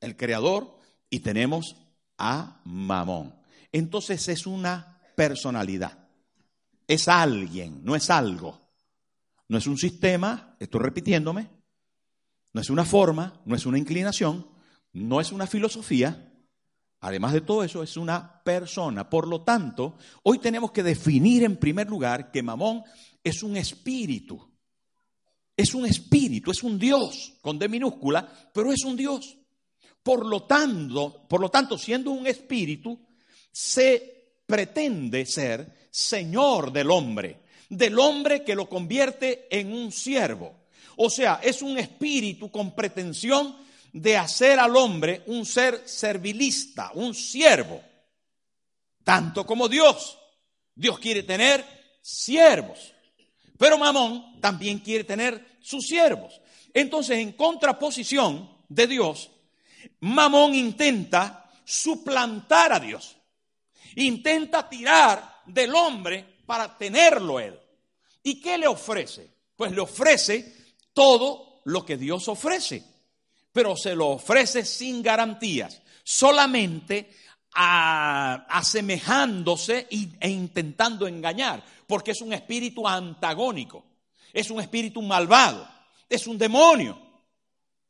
el 0.00 0.16
Creador, 0.16 0.78
y 1.10 1.20
tenemos 1.20 1.76
a 2.18 2.60
Mamón. 2.64 3.34
Entonces 3.72 4.28
es 4.28 4.46
una 4.46 4.91
personalidad. 5.14 6.06
Es 6.86 7.08
alguien, 7.08 7.84
no 7.84 7.94
es 7.96 8.10
algo. 8.10 8.60
No 9.48 9.58
es 9.58 9.66
un 9.66 9.76
sistema, 9.76 10.56
estoy 10.58 10.80
repitiéndome, 10.80 11.50
no 12.52 12.60
es 12.60 12.70
una 12.70 12.84
forma, 12.84 13.40
no 13.44 13.54
es 13.54 13.66
una 13.66 13.78
inclinación, 13.78 14.46
no 14.92 15.20
es 15.20 15.32
una 15.32 15.46
filosofía. 15.46 16.32
Además 17.00 17.32
de 17.32 17.40
todo 17.40 17.64
eso, 17.64 17.82
es 17.82 17.96
una 17.96 18.42
persona. 18.42 19.10
Por 19.10 19.26
lo 19.26 19.42
tanto, 19.42 19.96
hoy 20.22 20.38
tenemos 20.38 20.72
que 20.72 20.82
definir 20.82 21.42
en 21.44 21.56
primer 21.56 21.88
lugar 21.88 22.30
que 22.30 22.42
Mamón 22.42 22.82
es 23.22 23.42
un 23.42 23.56
espíritu. 23.56 24.50
Es 25.56 25.74
un 25.74 25.84
espíritu, 25.84 26.50
es 26.50 26.62
un 26.62 26.78
Dios, 26.78 27.34
con 27.42 27.58
D 27.58 27.68
minúscula, 27.68 28.50
pero 28.54 28.72
es 28.72 28.84
un 28.84 28.96
Dios. 28.96 29.36
Por 30.02 30.26
lo 30.26 30.44
tanto, 30.44 31.26
por 31.28 31.40
lo 31.40 31.50
tanto, 31.50 31.76
siendo 31.76 32.10
un 32.10 32.26
espíritu, 32.26 32.98
se 33.50 34.21
pretende 34.46 35.26
ser 35.26 35.88
señor 35.90 36.72
del 36.72 36.90
hombre, 36.90 37.40
del 37.68 37.98
hombre 37.98 38.44
que 38.44 38.54
lo 38.54 38.68
convierte 38.68 39.46
en 39.50 39.72
un 39.72 39.92
siervo. 39.92 40.62
O 40.96 41.08
sea, 41.08 41.40
es 41.42 41.62
un 41.62 41.78
espíritu 41.78 42.50
con 42.50 42.74
pretensión 42.74 43.56
de 43.92 44.16
hacer 44.16 44.58
al 44.58 44.76
hombre 44.76 45.22
un 45.26 45.44
ser 45.44 45.82
servilista, 45.86 46.90
un 46.94 47.14
siervo, 47.14 47.82
tanto 49.04 49.44
como 49.44 49.68
Dios. 49.68 50.18
Dios 50.74 50.98
quiere 50.98 51.22
tener 51.22 51.64
siervos, 52.00 52.92
pero 53.58 53.78
Mamón 53.78 54.40
también 54.40 54.78
quiere 54.78 55.04
tener 55.04 55.56
sus 55.60 55.86
siervos. 55.86 56.40
Entonces, 56.72 57.18
en 57.18 57.32
contraposición 57.32 58.50
de 58.68 58.86
Dios, 58.86 59.30
Mamón 60.00 60.54
intenta 60.54 61.50
suplantar 61.64 62.72
a 62.72 62.80
Dios. 62.80 63.16
Intenta 63.96 64.68
tirar 64.68 65.40
del 65.46 65.74
hombre 65.74 66.24
para 66.46 66.76
tenerlo 66.76 67.40
él. 67.40 67.58
¿Y 68.22 68.40
qué 68.40 68.58
le 68.58 68.66
ofrece? 68.66 69.30
Pues 69.56 69.72
le 69.72 69.80
ofrece 69.80 70.54
todo 70.92 71.60
lo 71.64 71.84
que 71.84 71.96
Dios 71.96 72.28
ofrece, 72.28 72.84
pero 73.52 73.76
se 73.76 73.94
lo 73.94 74.08
ofrece 74.08 74.64
sin 74.64 75.02
garantías, 75.02 75.80
solamente 76.04 77.10
asemejándose 77.54 79.86
e 79.90 80.28
intentando 80.28 81.06
engañar, 81.06 81.62
porque 81.86 82.12
es 82.12 82.22
un 82.22 82.32
espíritu 82.32 82.88
antagónico, 82.88 83.84
es 84.32 84.50
un 84.50 84.60
espíritu 84.60 85.02
malvado, 85.02 85.68
es 86.08 86.26
un 86.26 86.38
demonio. 86.38 86.98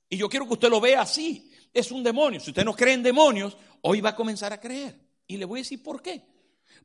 Y 0.09 0.17
yo 0.17 0.29
quiero 0.29 0.47
que 0.47 0.55
usted 0.55 0.69
lo 0.69 0.81
vea 0.81 1.03
así, 1.03 1.51
es 1.73 1.93
un 1.93 2.03
demonio. 2.03 2.41
Si 2.41 2.51
usted 2.51 2.65
no 2.65 2.75
cree 2.75 2.95
en 2.95 3.03
demonios, 3.03 3.57
hoy 3.83 4.01
va 4.01 4.11
a 4.11 4.17
comenzar 4.17 4.53
a 4.53 4.61
creer. 4.61 4.99
Y 5.33 5.39
le 5.39 5.47
voy 5.47 5.61
a 5.61 5.63
decir 5.63 5.83
por 5.83 6.03
qué. 6.03 6.23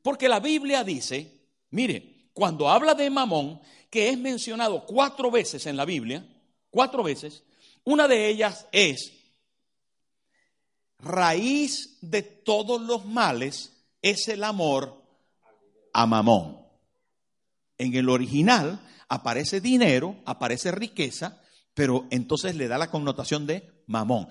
Porque 0.02 0.28
la 0.28 0.40
Biblia 0.40 0.84
dice, 0.84 1.30
mire, 1.70 2.30
cuando 2.32 2.68
habla 2.68 2.94
de 2.94 3.10
Mamón, 3.10 3.60
que 3.90 4.08
es 4.08 4.18
mencionado 4.18 4.86
cuatro 4.86 5.30
veces 5.30 5.66
en 5.66 5.76
la 5.76 5.84
Biblia, 5.84 6.26
cuatro 6.70 7.02
veces, 7.02 7.42
una 7.84 8.08
de 8.08 8.28
ellas 8.28 8.66
es, 8.72 9.12
raíz 10.98 11.98
de 12.00 12.22
todos 12.22 12.80
los 12.80 13.04
males 13.04 13.72
es 14.00 14.28
el 14.28 14.44
amor 14.44 15.02
a 15.92 16.06
Mamón. 16.06 16.58
En 17.76 17.94
el 17.94 18.08
original 18.08 18.80
aparece 19.08 19.60
dinero, 19.60 20.16
aparece 20.24 20.70
riqueza, 20.70 21.42
pero 21.74 22.06
entonces 22.10 22.56
le 22.56 22.66
da 22.66 22.78
la 22.78 22.90
connotación 22.90 23.46
de 23.46 23.82
mamón. 23.86 24.26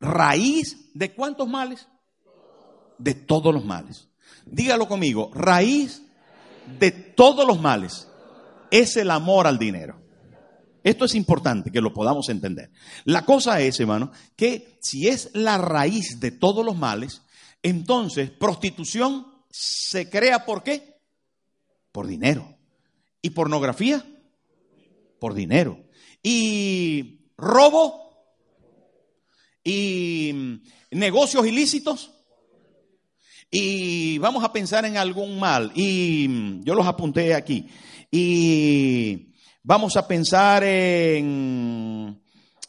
Raíz 0.00 0.90
de 0.94 1.12
cuántos 1.14 1.48
males? 1.48 1.88
De 2.98 3.14
todos 3.14 3.52
los 3.52 3.64
males. 3.64 4.08
Dígalo 4.46 4.88
conmigo, 4.88 5.30
raíz 5.34 6.02
de 6.78 6.90
todos 6.90 7.46
los 7.46 7.60
males 7.60 8.08
es 8.70 8.96
el 8.96 9.10
amor 9.10 9.46
al 9.46 9.58
dinero. 9.58 10.00
Esto 10.84 11.04
es 11.04 11.14
importante 11.14 11.70
que 11.70 11.80
lo 11.80 11.92
podamos 11.92 12.28
entender. 12.28 12.70
La 13.04 13.24
cosa 13.24 13.60
es, 13.60 13.78
hermano, 13.78 14.10
que 14.34 14.78
si 14.80 15.08
es 15.08 15.30
la 15.32 15.58
raíz 15.58 16.18
de 16.18 16.32
todos 16.32 16.64
los 16.64 16.76
males, 16.76 17.22
entonces 17.62 18.30
prostitución 18.30 19.26
se 19.50 20.10
crea 20.10 20.44
por 20.44 20.62
qué? 20.62 20.98
Por 21.92 22.06
dinero. 22.06 22.56
¿Y 23.20 23.30
pornografía? 23.30 24.04
Por 25.20 25.34
dinero 25.34 25.78
y 26.22 27.26
robo 27.36 28.00
y 29.64 30.60
negocios 30.90 31.46
ilícitos 31.46 32.12
y 33.52 34.18
vamos 34.18 34.42
a 34.42 34.52
pensar 34.52 34.84
en 34.86 34.96
algún 34.96 35.38
mal. 35.38 35.70
Y 35.76 36.60
yo 36.64 36.74
los 36.74 36.86
apunté 36.86 37.34
aquí. 37.34 37.68
Y 38.10 39.34
vamos 39.62 39.96
a 39.96 40.08
pensar 40.08 40.64
en 40.64 42.20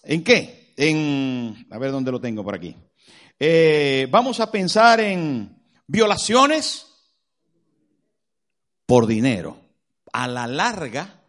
en 0.03 0.23
qué 0.23 0.73
en 0.77 1.65
a 1.71 1.79
ver 1.79 1.91
dónde 1.91 2.11
lo 2.11 2.21
tengo 2.21 2.43
por 2.43 2.53
aquí. 2.53 2.75
Eh, 3.39 4.07
vamos 4.11 4.39
a 4.39 4.51
pensar 4.51 4.99
en 4.99 5.57
violaciones 5.87 6.85
por 8.85 9.07
dinero. 9.07 9.57
A 10.11 10.27
la 10.27 10.45
larga 10.45 11.23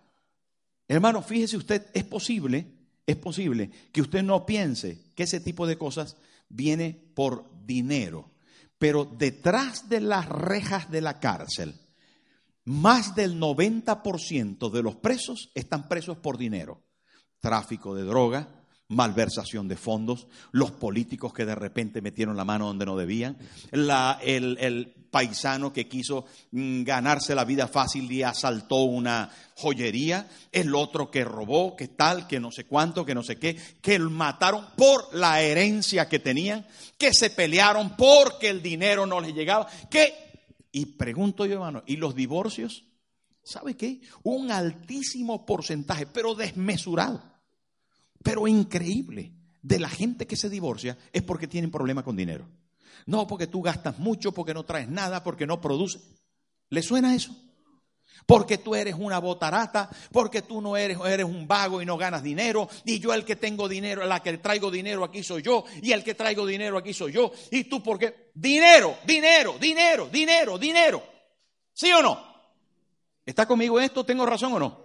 Hermano, 0.88 1.23
fíjese 1.23 1.56
usted, 1.56 1.87
es 1.94 2.04
posible, 2.04 2.66
es 3.06 3.16
posible 3.16 3.70
que 3.92 4.02
usted 4.02 4.23
no 4.23 4.44
piense 4.44 4.99
que 5.14 5.23
ese 5.23 5.40
tipo 5.40 5.66
de 5.66 5.78
cosas 5.78 6.16
viene 6.49 6.96
por 7.14 7.50
dinero, 7.64 8.30
pero 8.84 9.06
detrás 9.06 9.88
de 9.88 9.98
las 9.98 10.28
rejas 10.28 10.90
de 10.90 11.00
la 11.00 11.18
cárcel, 11.18 11.74
más 12.66 13.14
del 13.14 13.40
90% 13.40 14.70
de 14.70 14.82
los 14.82 14.96
presos 14.96 15.50
están 15.54 15.88
presos 15.88 16.18
por 16.18 16.36
dinero. 16.36 16.82
Tráfico 17.40 17.94
de 17.94 18.02
droga, 18.02 18.46
malversación 18.88 19.66
de 19.66 19.76
fondos, 19.76 20.26
los 20.52 20.70
políticos 20.70 21.32
que 21.32 21.46
de 21.46 21.54
repente 21.54 22.02
metieron 22.02 22.36
la 22.36 22.44
mano 22.44 22.66
donde 22.66 22.86
no 22.86 22.96
debían, 22.96 23.38
el, 23.72 24.94
paisano 25.10 25.72
que 25.72 25.88
quiso 25.88 26.26
mm, 26.50 26.82
ganarse 26.82 27.36
la 27.36 27.44
vida 27.44 27.68
fácil 27.68 28.10
y 28.10 28.24
asaltó 28.24 28.82
una 28.82 29.30
joyería, 29.54 30.28
el 30.50 30.74
otro 30.74 31.08
que 31.08 31.24
robó, 31.24 31.76
que 31.76 31.86
tal, 31.86 32.26
que 32.26 32.40
no 32.40 32.50
sé 32.50 32.64
cuánto, 32.64 33.06
que 33.06 33.14
no 33.14 33.22
sé 33.22 33.38
qué, 33.38 33.56
que 33.80 34.00
mataron 34.00 34.66
por 34.76 35.14
la 35.14 35.40
herencia 35.40 36.08
que 36.08 36.18
tenían, 36.18 36.66
que 36.98 37.14
se 37.14 37.30
pelearon 37.30 37.96
porque 37.96 38.50
el 38.50 38.60
dinero 38.60 39.06
no 39.06 39.20
les 39.20 39.34
llegaba, 39.34 39.68
que, 39.88 40.12
y 40.72 40.86
pregunto 40.86 41.46
yo 41.46 41.54
hermano, 41.54 41.84
¿y 41.86 41.96
los 41.96 42.16
divorcios? 42.16 42.84
¿Sabe 43.44 43.76
qué? 43.76 44.00
Un 44.24 44.50
altísimo 44.50 45.46
porcentaje, 45.46 46.06
pero 46.06 46.34
desmesurado 46.34 47.33
pero 48.25 48.49
increíble, 48.49 49.33
de 49.62 49.78
la 49.78 49.88
gente 49.88 50.26
que 50.26 50.35
se 50.35 50.50
divorcia 50.50 50.99
es 51.12 51.23
porque 51.23 51.47
tienen 51.47 51.71
problemas 51.71 52.04
con 52.04 52.16
dinero. 52.16 52.49
No 53.07 53.26
porque 53.26 53.47
tú 53.47 53.62
gastas 53.62 53.99
mucho, 53.99 54.33
porque 54.33 54.54
no 54.54 54.64
traes 54.64 54.88
nada, 54.88 55.23
porque 55.23 55.47
no 55.47 55.61
produces. 55.61 56.02
¿Le 56.71 56.83
suena 56.83 57.14
eso? 57.14 57.37
Porque 58.26 58.59
tú 58.59 58.75
eres 58.75 58.95
una 58.99 59.19
botarata, 59.19 59.90
porque 60.11 60.43
tú 60.43 60.62
no 60.62 60.76
eres, 60.76 60.99
eres 61.07 61.26
un 61.26 61.47
vago 61.47 61.83
y 61.83 61.87
no 61.87 61.99
ganas 61.99 62.23
dinero, 62.23 62.69
y 62.85 62.99
yo 62.99 63.12
el 63.12 63.25
que 63.25 63.37
tengo 63.37 63.69
dinero, 63.69 64.07
la 64.07 64.23
que 64.23 64.38
traigo 64.38 64.71
dinero 64.71 65.04
aquí 65.04 65.23
soy 65.23 65.43
yo, 65.43 65.64
y 65.83 65.93
el 65.93 66.02
que 66.02 66.14
traigo 66.14 66.47
dinero 66.47 66.78
aquí 66.78 66.95
soy 66.95 67.12
yo, 67.12 67.31
y 67.50 67.64
tú 67.64 67.83
porque 67.83 68.31
dinero, 68.35 68.97
dinero, 69.07 69.57
dinero, 69.61 70.09
dinero, 70.11 70.59
dinero. 70.59 71.02
¿Sí 71.75 71.93
o 71.93 72.02
no? 72.02 72.19
¿Está 73.26 73.47
conmigo 73.47 73.78
esto? 73.81 74.04
¿Tengo 74.04 74.25
razón 74.25 74.54
o 74.54 74.59
no? 74.59 74.85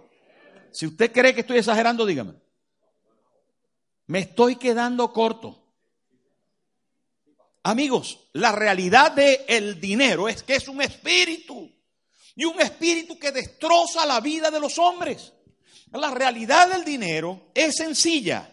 Si 0.72 0.86
usted 0.86 1.10
cree 1.10 1.34
que 1.34 1.40
estoy 1.40 1.58
exagerando, 1.58 2.04
dígame. 2.04 2.34
Me 4.10 4.18
estoy 4.18 4.56
quedando 4.56 5.12
corto. 5.12 5.56
Amigos, 7.62 8.18
la 8.32 8.50
realidad 8.50 9.12
del 9.12 9.38
el 9.46 9.80
dinero 9.80 10.28
es 10.28 10.42
que 10.42 10.56
es 10.56 10.66
un 10.66 10.82
espíritu 10.82 11.70
y 12.34 12.44
un 12.44 12.60
espíritu 12.60 13.20
que 13.20 13.30
destroza 13.30 14.04
la 14.06 14.18
vida 14.18 14.50
de 14.50 14.58
los 14.58 14.78
hombres. 14.80 15.32
La 15.92 16.10
realidad 16.10 16.70
del 16.70 16.84
dinero 16.84 17.52
es 17.54 17.76
sencilla. 17.76 18.52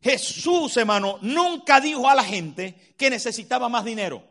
Jesús, 0.00 0.76
hermano, 0.76 1.18
nunca 1.20 1.80
dijo 1.80 2.08
a 2.08 2.14
la 2.14 2.22
gente 2.22 2.94
que 2.96 3.10
necesitaba 3.10 3.68
más 3.68 3.84
dinero, 3.84 4.22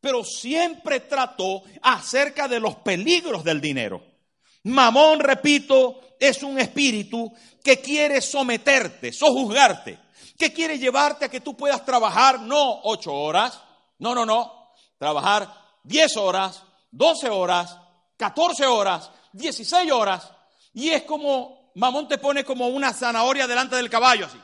pero 0.00 0.22
siempre 0.22 1.00
trató 1.00 1.64
acerca 1.82 2.46
de 2.46 2.60
los 2.60 2.76
peligros 2.76 3.42
del 3.42 3.60
dinero. 3.60 4.11
Mamón, 4.64 5.20
repito, 5.20 6.16
es 6.20 6.42
un 6.42 6.58
espíritu 6.58 7.32
que 7.64 7.80
quiere 7.80 8.20
someterte, 8.20 9.12
sojuzgarte, 9.12 9.98
que 10.38 10.52
quiere 10.52 10.78
llevarte 10.78 11.24
a 11.24 11.28
que 11.28 11.40
tú 11.40 11.56
puedas 11.56 11.84
trabajar 11.84 12.40
no 12.40 12.82
ocho 12.84 13.12
horas, 13.12 13.60
no, 13.98 14.14
no, 14.14 14.24
no, 14.24 14.72
trabajar 14.98 15.52
diez 15.82 16.16
horas, 16.16 16.62
doce 16.90 17.28
horas, 17.28 17.76
catorce 18.16 18.64
horas, 18.66 19.10
dieciséis 19.32 19.90
horas, 19.90 20.30
y 20.72 20.90
es 20.90 21.02
como, 21.02 21.72
mamón 21.74 22.06
te 22.06 22.18
pone 22.18 22.44
como 22.44 22.68
una 22.68 22.92
zanahoria 22.92 23.48
delante 23.48 23.74
del 23.74 23.90
caballo 23.90 24.26
así. 24.26 24.40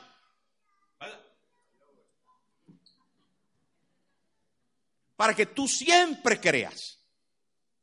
Para 5.15 5.33
que 5.33 5.47
tú 5.47 5.67
siempre 5.67 6.39
creas, 6.39 6.99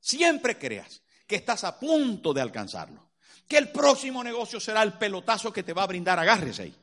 siempre 0.01 0.59
creas 0.59 1.03
que 1.27 1.37
estás 1.37 1.65
a 1.65 1.79
punto 1.79 2.33
de 2.33 2.41
alcanzarlo 2.41 3.07
que 3.49 3.59
el 3.59 3.69
próximo 3.71 4.23
negocio 4.25 4.59
será 4.61 4.83
el 4.83 4.95
pelotazo 4.95 5.53
que 5.53 5.63
te 5.63 5.73
va 5.73 5.85
a 5.85 5.87
brindar, 5.87 6.19
agárrese 6.19 6.63
ahí, 6.63 6.75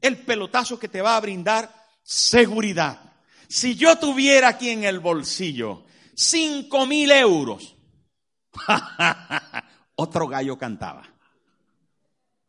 el 0.00 0.18
pelotazo 0.18 0.78
que 0.78 0.88
te 0.88 1.00
va 1.00 1.16
a 1.16 1.20
brindar 1.20 1.72
seguridad. 2.02 3.12
Si 3.48 3.74
yo 3.76 3.96
tuviera 3.98 4.48
aquí 4.48 4.70
en 4.70 4.84
el 4.84 4.98
bolsillo 4.98 5.84
cinco 6.14 6.86
mil 6.86 7.10
euros, 7.10 7.76
otro 9.94 10.26
gallo 10.26 10.58
cantaba. 10.58 11.08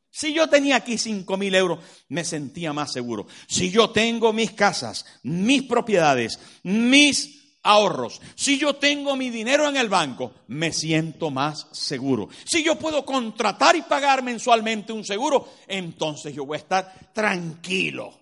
Si 0.09 0.31
yo 0.31 0.47
tenía 0.47 0.77
aquí 0.77 0.97
cinco 0.97 1.37
mil 1.37 1.53
euros, 1.55 1.79
me 2.09 2.23
sentía 2.23 2.71
más 2.71 2.91
seguro. 2.91 3.27
Si 3.47 3.71
yo 3.71 3.89
tengo 3.89 4.31
mis 4.31 4.51
casas, 4.51 5.05
mis 5.23 5.63
propiedades, 5.63 6.39
mis 6.63 7.42
ahorros. 7.63 8.22
Si 8.36 8.60
yo 8.60 8.75
tengo 8.75 9.15
mi 9.15 9.29
dinero 9.29 9.67
en 9.67 9.77
el 9.77 9.89
banco, 9.89 10.34
me 10.47 10.71
siento 10.71 11.32
más 11.32 11.67
seguro. 11.71 12.30
Si 12.45 12.63
yo 12.63 12.78
puedo 12.78 13.04
contratar 13.04 13.76
y 13.76 13.82
pagar 13.82 14.21
mensualmente 14.21 14.93
un 14.93 15.04
seguro, 15.04 15.54
entonces 15.67 16.36
yo 16.36 16.45
voy 16.45 16.58
a 16.58 16.60
estar 16.60 17.12
tranquilo. 17.13 18.19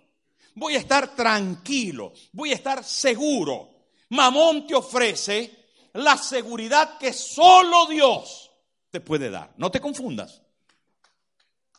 Voy 0.55 0.75
a 0.75 0.79
estar 0.79 1.15
tranquilo, 1.15 2.13
voy 2.33 2.51
a 2.51 2.55
estar 2.55 2.83
seguro. 2.83 3.69
Mamón 4.09 4.67
te 4.67 4.75
ofrece 4.75 5.61
la 5.93 6.17
seguridad 6.17 6.97
que 6.97 7.13
solo 7.13 7.85
Dios 7.87 8.51
te 8.89 8.99
puede 8.99 9.29
dar. 9.29 9.53
No 9.57 9.71
te 9.71 9.79
confundas. 9.79 10.41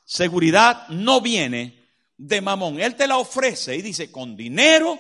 Seguridad 0.05 0.89
no 0.89 1.21
viene 1.21 1.83
de 2.17 2.41
mamón. 2.41 2.81
Él 2.81 2.97
te 2.97 3.07
la 3.07 3.19
ofrece 3.19 3.77
y 3.77 3.83
dice, 3.83 4.11
con 4.11 4.37
dinero, 4.37 4.99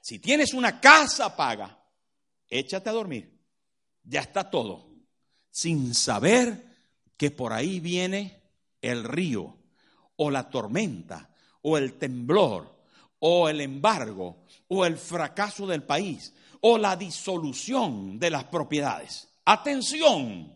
si 0.00 0.18
tienes 0.18 0.54
una 0.54 0.80
casa 0.80 1.34
paga, 1.34 1.75
échate 2.48 2.90
a 2.90 2.92
dormir. 2.92 3.38
Ya 4.04 4.20
está 4.20 4.50
todo. 4.50 4.88
Sin 5.50 5.94
saber 5.94 6.64
que 7.16 7.30
por 7.30 7.52
ahí 7.52 7.80
viene 7.80 8.42
el 8.82 9.04
río, 9.04 9.56
o 10.16 10.30
la 10.30 10.48
tormenta, 10.48 11.30
o 11.62 11.76
el 11.76 11.94
temblor, 11.94 12.84
o 13.18 13.48
el 13.48 13.60
embargo, 13.60 14.44
o 14.68 14.84
el 14.84 14.96
fracaso 14.96 15.66
del 15.66 15.82
país, 15.82 16.32
o 16.60 16.78
la 16.78 16.96
disolución 16.96 18.18
de 18.18 18.30
las 18.30 18.44
propiedades. 18.44 19.28
Atención. 19.44 20.54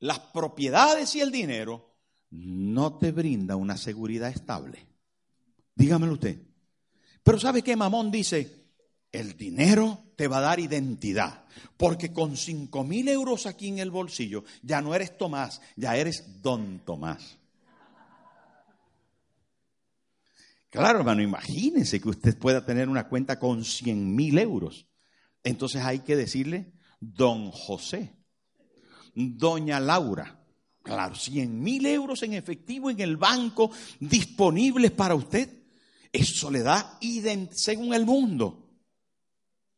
Las 0.00 0.18
propiedades 0.18 1.14
y 1.14 1.20
el 1.20 1.30
dinero 1.30 1.92
no 2.30 2.98
te 2.98 3.12
brinda 3.12 3.56
una 3.56 3.76
seguridad 3.76 4.30
estable. 4.30 4.86
Dígamelo 5.74 6.14
usted. 6.14 6.40
Pero 7.22 7.38
¿sabe 7.38 7.62
qué 7.62 7.76
Mamón 7.76 8.10
dice? 8.10 8.61
El 9.12 9.36
dinero 9.36 10.02
te 10.16 10.26
va 10.26 10.38
a 10.38 10.40
dar 10.40 10.58
identidad, 10.58 11.44
porque 11.76 12.12
con 12.12 12.36
cinco 12.36 12.82
mil 12.82 13.08
euros 13.08 13.44
aquí 13.44 13.68
en 13.68 13.78
el 13.78 13.90
bolsillo 13.90 14.44
ya 14.62 14.80
no 14.80 14.94
eres 14.94 15.18
Tomás, 15.18 15.60
ya 15.76 15.96
eres 15.96 16.40
Don 16.40 16.80
Tomás. 16.80 17.38
Claro, 20.70 21.00
hermano, 21.00 21.20
imagínense 21.20 22.00
que 22.00 22.08
usted 22.08 22.38
pueda 22.38 22.64
tener 22.64 22.88
una 22.88 23.06
cuenta 23.06 23.38
con 23.38 23.62
cien 23.62 24.16
mil 24.16 24.38
euros. 24.38 24.86
Entonces 25.44 25.82
hay 25.82 25.98
que 25.98 26.16
decirle 26.16 26.72
Don 26.98 27.50
José, 27.50 28.16
Doña 29.14 29.78
Laura. 29.78 30.42
Claro, 30.82 31.14
cien 31.14 31.60
mil 31.60 31.84
euros 31.84 32.22
en 32.22 32.32
efectivo 32.32 32.88
en 32.88 33.00
el 33.00 33.18
banco 33.18 33.70
disponibles 34.00 34.92
para 34.92 35.14
usted. 35.14 35.64
Eso 36.10 36.50
le 36.50 36.62
da, 36.62 36.98
según 37.50 37.92
el 37.92 38.06
mundo, 38.06 38.61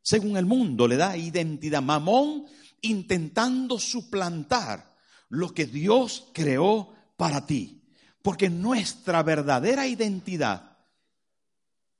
según 0.04 0.36
el 0.36 0.44
mundo, 0.44 0.86
le 0.86 0.96
da 0.96 1.16
identidad. 1.16 1.80
Mamón 1.80 2.44
intentando 2.82 3.78
suplantar 3.78 4.94
lo 5.30 5.54
que 5.54 5.64
Dios 5.64 6.28
creó 6.34 6.94
para 7.16 7.46
ti. 7.46 7.82
Porque 8.20 8.50
nuestra 8.50 9.22
verdadera 9.22 9.86
identidad, 9.86 10.76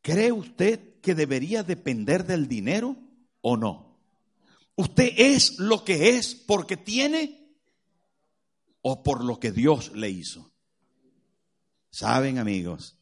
¿cree 0.03 0.33
usted 0.33 1.01
que 1.01 1.15
debería 1.15 1.63
depender 1.63 2.27
del 2.27 2.47
dinero 2.47 2.95
o 3.41 3.57
no? 3.57 3.99
¿Usted 4.77 5.15
es 5.17 5.59
lo 5.59 5.83
que 5.83 6.11
es 6.11 6.35
porque 6.35 6.77
tiene 6.77 7.57
o 8.83 9.03
por 9.03 9.25
lo 9.25 9.41
que 9.41 9.51
Dios 9.51 9.93
le 9.95 10.11
hizo? 10.11 10.53
Saben 11.91 12.37
amigos, 12.37 12.99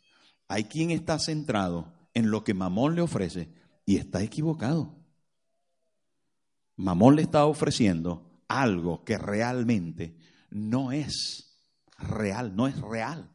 hay 0.47 0.65
quien 0.65 0.93
está 0.93 1.19
centrado 1.19 1.93
en 2.15 2.31
lo 2.31 2.45
que 2.45 2.55
Mamón 2.55 2.95
le 2.95 3.03
ofrece 3.03 3.62
y 3.85 3.97
está 3.97 4.23
equivocado. 4.23 4.99
Mamón 6.77 7.17
le 7.17 7.23
está 7.23 7.47
ofreciendo 7.47 8.43
algo 8.49 9.05
que 9.05 9.19
realmente 9.19 10.17
no 10.51 10.93
es 10.93 11.59
real, 11.99 12.55
no 12.57 12.67
es 12.67 12.81
real, 12.81 13.31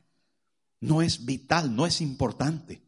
no 0.80 1.02
es 1.02 1.26
vital, 1.26 1.76
no 1.76 1.86
es 1.86 2.02
importante. 2.02 2.82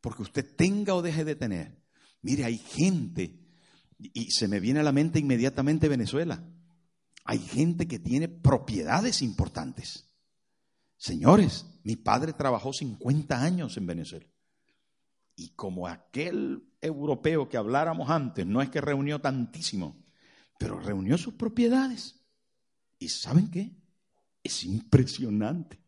Porque 0.00 0.22
usted 0.22 0.56
tenga 0.56 0.94
o 0.94 1.02
deje 1.02 1.24
de 1.24 1.36
tener. 1.36 1.82
Mire, 2.22 2.44
hay 2.44 2.58
gente, 2.58 3.38
y 3.98 4.30
se 4.30 4.48
me 4.48 4.60
viene 4.60 4.80
a 4.80 4.84
la 4.84 4.92
mente 4.92 5.18
inmediatamente 5.18 5.88
Venezuela, 5.88 6.44
hay 7.24 7.38
gente 7.38 7.88
que 7.88 7.98
tiene 7.98 8.28
propiedades 8.28 9.22
importantes. 9.22 10.10
Señores, 10.96 11.66
mi 11.84 11.96
padre 11.96 12.32
trabajó 12.32 12.72
50 12.72 13.42
años 13.42 13.76
en 13.76 13.86
Venezuela. 13.86 14.26
Y 15.36 15.50
como 15.50 15.88
aquel 15.88 16.62
europeo 16.80 17.48
que 17.48 17.56
habláramos 17.56 18.10
antes, 18.10 18.46
no 18.46 18.62
es 18.62 18.70
que 18.70 18.80
reunió 18.80 19.20
tantísimo, 19.20 20.04
pero 20.58 20.78
reunió 20.78 21.18
sus 21.18 21.34
propiedades. 21.34 22.20
¿Y 22.98 23.08
saben 23.08 23.50
qué? 23.50 23.72
Es 24.42 24.64
impresionante. 24.64 25.80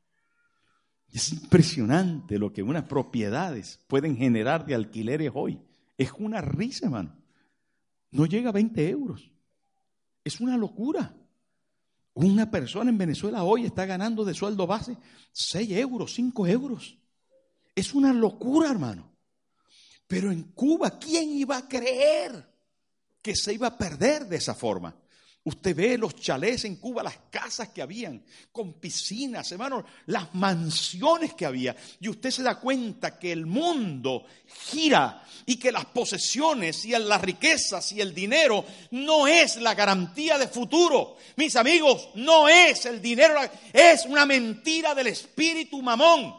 Es 1.09 1.33
impresionante 1.33 2.39
lo 2.39 2.53
que 2.53 2.63
unas 2.63 2.85
propiedades 2.85 3.79
pueden 3.87 4.17
generar 4.17 4.67
de 4.67 4.75
alquileres 4.75 5.31
hoy. 5.35 5.61
Es 5.97 6.11
una 6.19 6.41
risa, 6.41 6.87
hermano. 6.87 7.17
No 8.11 8.27
llega 8.27 8.51
a 8.51 8.53
20 8.53 8.89
euros. 8.89 9.31
Es 10.25 10.41
una 10.41 10.57
locura. 10.57 11.15
Una 12.15 12.51
persona 12.51 12.91
en 12.91 12.99
Venezuela 12.99 13.45
hoy 13.45 13.65
está 13.65 13.87
ganando 13.87 14.25
de 14.25 14.35
sueldo 14.35 14.67
base 14.67 14.97
6 15.33 15.71
euros, 15.73 16.15
5 16.15 16.47
euros. 16.47 16.99
Es 17.75 17.95
una 17.95 18.13
locura, 18.13 18.71
hermano. 18.71 19.16
Pero 20.07 20.31
en 20.31 20.43
Cuba, 20.53 20.99
¿quién 20.99 21.31
iba 21.31 21.57
a 21.57 21.69
creer 21.69 22.47
que 23.21 23.35
se 23.35 23.53
iba 23.53 23.67
a 23.67 23.77
perder 23.77 24.27
de 24.27 24.37
esa 24.37 24.55
forma? 24.55 24.95
Usted 25.47 25.77
ve 25.77 25.97
los 25.97 26.17
chalés 26.17 26.65
en 26.65 26.75
Cuba, 26.75 27.05
las 27.05 27.19
casas 27.31 27.69
que 27.69 27.81
habían, 27.81 28.25
con 28.51 28.81
piscinas, 28.81 29.51
hermano, 29.53 29.85
las 30.07 30.35
mansiones 30.35 31.35
que 31.35 31.47
había. 31.47 31.77
Y 32.01 32.09
usted 32.09 32.33
se 32.33 32.43
da 32.43 32.59
cuenta 32.59 33.17
que 33.17 33.31
el 33.31 33.47
mundo 33.47 34.27
gira 34.71 35.25
y 35.45 35.57
que 35.57 35.71
las 35.71 35.85
posesiones 35.87 36.85
y 36.85 36.91
las 36.91 37.21
riquezas 37.23 37.93
y 37.93 38.01
el 38.01 38.13
dinero 38.13 38.65
no 38.91 39.29
es 39.29 39.57
la 39.59 39.77
garantía 39.77 40.37
de 40.37 40.49
futuro. 40.49 41.17
Mis 41.37 41.55
amigos, 41.55 42.09
no 42.17 42.49
es 42.49 42.85
el 42.87 43.01
dinero, 43.01 43.39
es 43.73 44.05
una 44.07 44.27
mentira 44.27 44.97
del 44.97 45.07
espíritu 45.07 45.81
mamón. 45.81 46.35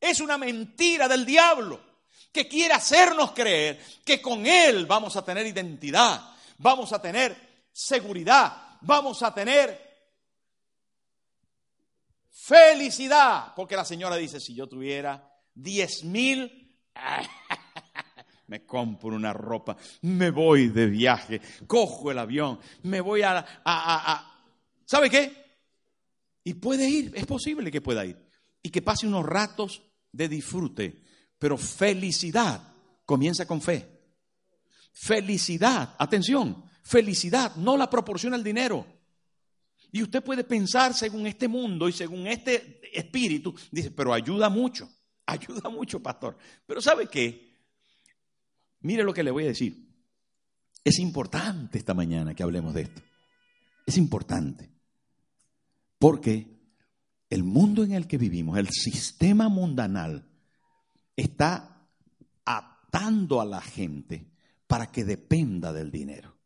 Es 0.00 0.20
una 0.20 0.38
mentira 0.38 1.08
del 1.08 1.26
diablo 1.26 1.91
que 2.32 2.48
quiere 2.48 2.74
hacernos 2.74 3.32
creer 3.32 3.80
que 4.04 4.20
con 4.20 4.46
él 4.46 4.86
vamos 4.86 5.16
a 5.16 5.24
tener 5.24 5.46
identidad 5.46 6.32
vamos 6.62 6.92
a 6.92 7.02
tener 7.02 7.36
seguridad, 7.72 8.78
vamos 8.80 9.22
a 9.22 9.34
tener 9.34 9.78
felicidad. 12.30 13.52
Porque 13.54 13.76
la 13.76 13.84
señora 13.84 14.16
dice, 14.16 14.40
si 14.40 14.54
yo 14.54 14.68
tuviera 14.68 15.30
10 15.54 16.04
mil, 16.04 16.78
me 18.46 18.64
compro 18.64 19.10
una 19.10 19.32
ropa, 19.32 19.76
me 20.02 20.30
voy 20.30 20.68
de 20.68 20.86
viaje, 20.86 21.40
cojo 21.66 22.10
el 22.10 22.18
avión, 22.18 22.60
me 22.82 23.00
voy 23.00 23.22
a, 23.22 23.44
a, 23.64 24.28
¿Sabe 24.84 25.10
qué? 25.10 25.42
Y 26.44 26.54
puede 26.54 26.88
ir, 26.88 27.12
es 27.14 27.26
posible 27.26 27.70
que 27.70 27.80
pueda 27.80 28.04
ir. 28.04 28.16
Y 28.62 28.70
que 28.70 28.82
pase 28.82 29.06
unos 29.06 29.24
ratos 29.24 29.82
de 30.12 30.28
disfrute. 30.28 31.02
Pero 31.42 31.58
felicidad 31.58 32.62
comienza 33.04 33.44
con 33.48 33.60
fe. 33.60 33.84
Felicidad, 34.92 35.96
atención, 35.98 36.62
felicidad 36.84 37.56
no 37.56 37.76
la 37.76 37.90
proporciona 37.90 38.36
el 38.36 38.44
dinero. 38.44 38.86
Y 39.90 40.04
usted 40.04 40.22
puede 40.22 40.44
pensar 40.44 40.94
según 40.94 41.26
este 41.26 41.48
mundo 41.48 41.88
y 41.88 41.92
según 41.92 42.28
este 42.28 42.80
espíritu, 42.96 43.52
dice, 43.72 43.90
pero 43.90 44.14
ayuda 44.14 44.48
mucho, 44.50 44.88
ayuda 45.26 45.68
mucho, 45.68 46.00
pastor. 46.00 46.38
Pero 46.64 46.80
¿sabe 46.80 47.08
qué? 47.08 47.58
Mire 48.78 49.02
lo 49.02 49.12
que 49.12 49.24
le 49.24 49.32
voy 49.32 49.42
a 49.42 49.48
decir. 49.48 49.92
Es 50.84 51.00
importante 51.00 51.76
esta 51.76 51.92
mañana 51.92 52.34
que 52.36 52.44
hablemos 52.44 52.72
de 52.72 52.82
esto. 52.82 53.02
Es 53.84 53.96
importante. 53.96 54.70
Porque 55.98 56.46
el 57.30 57.42
mundo 57.42 57.82
en 57.82 57.94
el 57.94 58.06
que 58.06 58.16
vivimos, 58.16 58.58
el 58.58 58.68
sistema 58.68 59.48
mundanal, 59.48 60.28
está 61.16 61.88
atando 62.44 63.40
a 63.40 63.44
la 63.44 63.60
gente 63.60 64.26
para 64.66 64.90
que 64.90 65.04
dependa 65.04 65.72
del 65.72 65.90
dinero. 65.90 66.36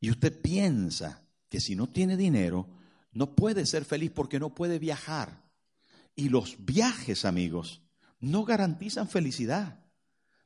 Y 0.00 0.10
usted 0.10 0.40
piensa 0.40 1.26
que 1.48 1.60
si 1.60 1.74
no 1.74 1.88
tiene 1.88 2.16
dinero, 2.16 2.68
no 3.12 3.34
puede 3.34 3.66
ser 3.66 3.84
feliz 3.84 4.10
porque 4.10 4.38
no 4.38 4.54
puede 4.54 4.78
viajar. 4.78 5.44
Y 6.14 6.28
los 6.28 6.56
viajes, 6.64 7.24
amigos, 7.24 7.82
no 8.20 8.44
garantizan 8.44 9.08
felicidad. 9.08 9.80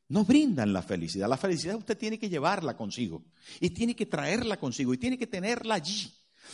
No 0.09 0.25
brindan 0.25 0.73
la 0.73 0.83
felicidad. 0.83 1.29
La 1.29 1.37
felicidad 1.37 1.77
usted 1.77 1.99
tiene 1.99 2.19
que 2.19 2.31
llevarla 2.31 2.77
consigo. 2.77 3.25
Y 3.61 3.71
tiene 3.71 3.95
que 3.95 4.07
traerla 4.07 4.59
consigo. 4.59 4.95
Y 4.95 4.99
tiene 4.99 5.19
que 5.19 5.27
tenerla 5.27 5.75
allí. 5.75 6.11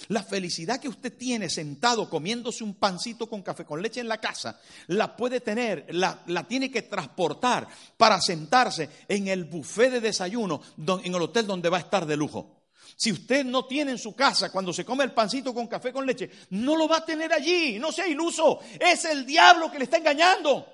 La 0.08 0.22
felicidad 0.22 0.80
que 0.80 0.88
usted 0.88 1.16
tiene 1.16 1.48
sentado 1.48 2.08
comiéndose 2.08 2.64
un 2.64 2.74
pancito 2.74 3.28
con 3.28 3.42
café 3.42 3.64
con 3.64 3.80
leche 3.80 4.00
en 4.00 4.08
la 4.08 4.18
casa, 4.18 4.60
la 4.88 5.16
puede 5.16 5.40
tener, 5.40 5.86
la, 5.90 6.24
tiene 6.48 6.70
que 6.70 6.82
transportar 6.82 7.66
para 7.96 8.20
sentarse 8.20 8.88
en 9.08 9.28
el 9.28 9.44
buffet 9.44 9.90
de 9.92 10.00
desayuno 10.00 10.60
en 11.02 11.14
el 11.14 11.22
hotel 11.22 11.46
donde 11.46 11.68
va 11.68 11.78
a 11.78 11.80
estar 11.80 12.06
de 12.06 12.16
lujo. 12.16 12.64
Si 12.96 13.10
usted 13.10 13.44
no 13.44 13.64
tiene 13.64 13.92
en 13.92 13.98
su 13.98 14.14
casa 14.14 14.52
cuando 14.52 14.72
se 14.72 14.84
come 14.84 15.04
el 15.04 15.12
pancito 15.12 15.52
con 15.52 15.66
café 15.66 15.92
con 15.92 16.06
leche, 16.06 16.30
no 16.50 16.76
lo 16.76 16.86
va 16.86 16.98
a 16.98 17.04
tener 17.04 17.32
allí. 17.32 17.78
No 17.78 17.90
sea 17.90 18.06
iluso. 18.06 18.60
Es 18.78 19.04
el 19.04 19.26
diablo 19.26 19.70
que 19.70 19.78
le 19.78 19.84
está 19.84 19.96
engañando. 19.96 20.66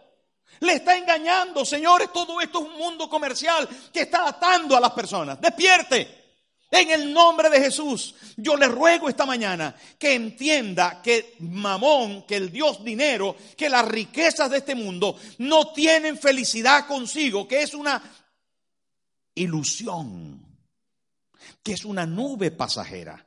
Le 0.60 0.74
está 0.74 0.96
engañando, 0.96 1.64
señores. 1.64 2.12
Todo 2.12 2.40
esto 2.40 2.60
es 2.60 2.66
un 2.66 2.78
mundo 2.78 3.08
comercial 3.08 3.68
que 3.92 4.02
está 4.02 4.28
atando 4.28 4.76
a 4.76 4.80
las 4.80 4.92
personas. 4.92 5.40
Despierte. 5.40 6.19
En 6.70 6.90
el 6.90 7.12
nombre 7.12 7.50
de 7.50 7.60
Jesús, 7.60 8.14
yo 8.36 8.56
le 8.56 8.68
ruego 8.68 9.08
esta 9.08 9.26
mañana 9.26 9.74
que 9.98 10.14
entienda 10.14 11.02
que 11.02 11.34
Mamón, 11.40 12.22
que 12.22 12.36
el 12.36 12.52
Dios 12.52 12.84
dinero, 12.84 13.36
que 13.56 13.68
las 13.68 13.86
riquezas 13.88 14.48
de 14.50 14.58
este 14.58 14.76
mundo 14.76 15.16
no 15.38 15.72
tienen 15.72 16.16
felicidad 16.16 16.86
consigo, 16.86 17.48
que 17.48 17.62
es 17.62 17.74
una 17.74 18.00
ilusión, 19.34 20.46
que 21.60 21.72
es 21.72 21.84
una 21.84 22.06
nube 22.06 22.52
pasajera. 22.52 23.26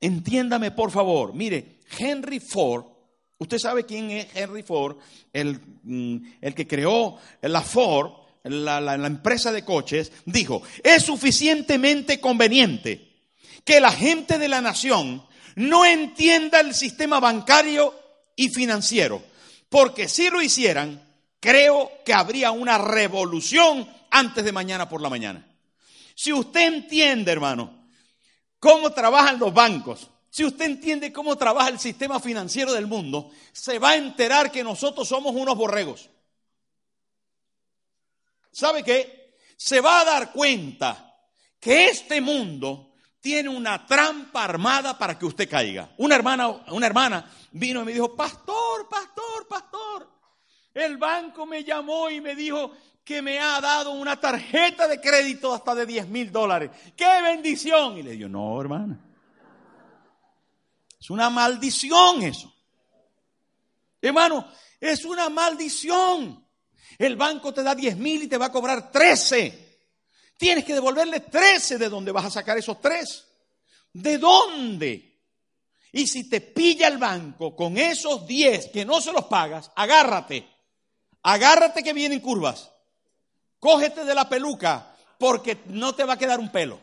entiéndame 0.00 0.70
por 0.70 0.90
favor, 0.90 1.34
mire, 1.34 1.80
Henry 1.98 2.40
Ford, 2.40 2.84
usted 3.38 3.58
sabe 3.58 3.84
quién 3.84 4.10
es 4.10 4.28
Henry 4.34 4.62
Ford, 4.62 4.96
el, 5.34 5.60
mm, 5.82 6.16
el 6.40 6.54
que 6.54 6.66
creó 6.66 7.18
la 7.42 7.60
Ford, 7.60 8.25
la, 8.48 8.94
empresa 8.94 9.52
de 9.52 9.64
coches, 9.64 10.12
dijo, 10.24 10.62
es 10.82 11.02
suficientemente 11.02 12.20
conveniente 12.20 13.06
que 13.64 13.80
la 13.80 13.90
gente 13.90 14.38
de 14.38 14.48
la 14.48 14.60
nación 14.60 15.24
no 15.56 15.84
entienda 15.84 16.60
el 16.60 16.74
sistema 16.74 17.20
bancario 17.20 17.94
y 18.36 18.48
financiero, 18.48 19.22
porque 19.68 20.08
si 20.08 20.30
lo 20.30 20.42
hicieran, 20.42 21.02
creo 21.40 21.90
que 22.04 22.14
habría 22.14 22.50
una 22.50 22.78
revolución 22.78 23.88
antes 24.10 24.44
de 24.44 24.52
mañana 24.52 24.88
por 24.88 25.00
la 25.00 25.10
mañana. 25.10 25.46
Si 26.14 26.32
usted 26.32 26.72
entiende, 26.72 27.32
hermano, 27.32 27.88
cómo 28.58 28.92
trabajan 28.92 29.38
los 29.38 29.52
bancos, 29.52 30.10
si 30.30 30.44
usted 30.44 30.66
entiende 30.66 31.12
cómo 31.12 31.36
trabaja 31.36 31.70
el 31.70 31.78
sistema 31.78 32.20
financiero 32.20 32.72
del 32.72 32.86
mundo, 32.86 33.30
se 33.52 33.78
va 33.78 33.90
a 33.90 33.96
enterar 33.96 34.52
que 34.52 34.62
nosotros 34.62 35.08
somos 35.08 35.34
unos 35.34 35.56
borregos. 35.56 36.10
¿Sabe 38.56 38.82
qué? 38.82 39.34
Se 39.54 39.80
va 39.82 40.00
a 40.00 40.04
dar 40.04 40.32
cuenta 40.32 41.14
que 41.60 41.88
este 41.88 42.22
mundo 42.22 42.94
tiene 43.20 43.50
una 43.50 43.86
trampa 43.86 44.44
armada 44.44 44.96
para 44.96 45.18
que 45.18 45.26
usted 45.26 45.48
caiga. 45.48 45.92
Una 45.98 46.14
hermana, 46.14 46.48
una 46.48 46.86
hermana 46.86 47.30
vino 47.52 47.82
y 47.82 47.84
me 47.84 47.92
dijo, 47.92 48.16
pastor, 48.16 48.88
pastor, 48.88 49.46
pastor, 49.46 50.08
el 50.72 50.96
banco 50.96 51.44
me 51.44 51.64
llamó 51.64 52.08
y 52.08 52.22
me 52.22 52.34
dijo 52.34 52.72
que 53.04 53.20
me 53.20 53.38
ha 53.38 53.60
dado 53.60 53.90
una 53.90 54.18
tarjeta 54.18 54.88
de 54.88 55.00
crédito 55.02 55.52
hasta 55.52 55.74
de 55.74 55.84
10 55.84 56.08
mil 56.08 56.32
dólares. 56.32 56.70
¡Qué 56.96 57.20
bendición! 57.22 57.98
Y 57.98 58.02
le 58.02 58.12
digo, 58.12 58.28
no, 58.28 58.58
hermana. 58.58 58.98
Es 60.98 61.10
una 61.10 61.28
maldición 61.28 62.22
eso. 62.22 62.52
Hermano, 64.00 64.48
es 64.80 65.04
una 65.04 65.28
maldición. 65.28 66.45
El 66.98 67.16
banco 67.16 67.52
te 67.52 67.62
da 67.62 67.74
10 67.74 67.96
mil 67.96 68.22
y 68.22 68.28
te 68.28 68.38
va 68.38 68.46
a 68.46 68.52
cobrar 68.52 68.90
13. 68.90 69.66
Tienes 70.36 70.64
que 70.64 70.74
devolverle 70.74 71.20
13 71.20 71.78
de 71.78 71.88
dónde 71.88 72.12
vas 72.12 72.26
a 72.26 72.30
sacar 72.30 72.56
esos 72.58 72.80
3. 72.80 73.26
¿De 73.92 74.18
dónde? 74.18 75.16
Y 75.92 76.06
si 76.06 76.28
te 76.28 76.40
pilla 76.40 76.88
el 76.88 76.98
banco 76.98 77.56
con 77.56 77.78
esos 77.78 78.26
10 78.26 78.68
que 78.68 78.84
no 78.84 79.00
se 79.00 79.12
los 79.12 79.24
pagas, 79.26 79.70
agárrate. 79.74 80.46
Agárrate 81.22 81.82
que 81.82 81.92
vienen 81.92 82.20
curvas. 82.20 82.70
Cógete 83.58 84.04
de 84.04 84.14
la 84.14 84.28
peluca 84.28 84.94
porque 85.18 85.62
no 85.66 85.94
te 85.94 86.04
va 86.04 86.14
a 86.14 86.18
quedar 86.18 86.38
un 86.38 86.52
pelo. 86.52 86.78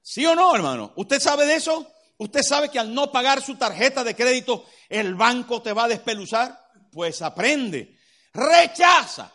¿Sí 0.00 0.24
o 0.24 0.34
no, 0.34 0.54
hermano? 0.54 0.92
¿Usted 0.96 1.20
sabe 1.20 1.46
de 1.46 1.56
eso? 1.56 1.86
¿Usted 2.16 2.42
sabe 2.42 2.70
que 2.70 2.78
al 2.78 2.94
no 2.94 3.12
pagar 3.12 3.42
su 3.42 3.56
tarjeta 3.56 4.02
de 4.04 4.16
crédito 4.16 4.64
el 4.88 5.14
banco 5.14 5.60
te 5.60 5.72
va 5.72 5.84
a 5.84 5.88
despeluzar? 5.88 6.70
Pues 6.92 7.22
aprende 7.22 7.97
rechaza 8.38 9.32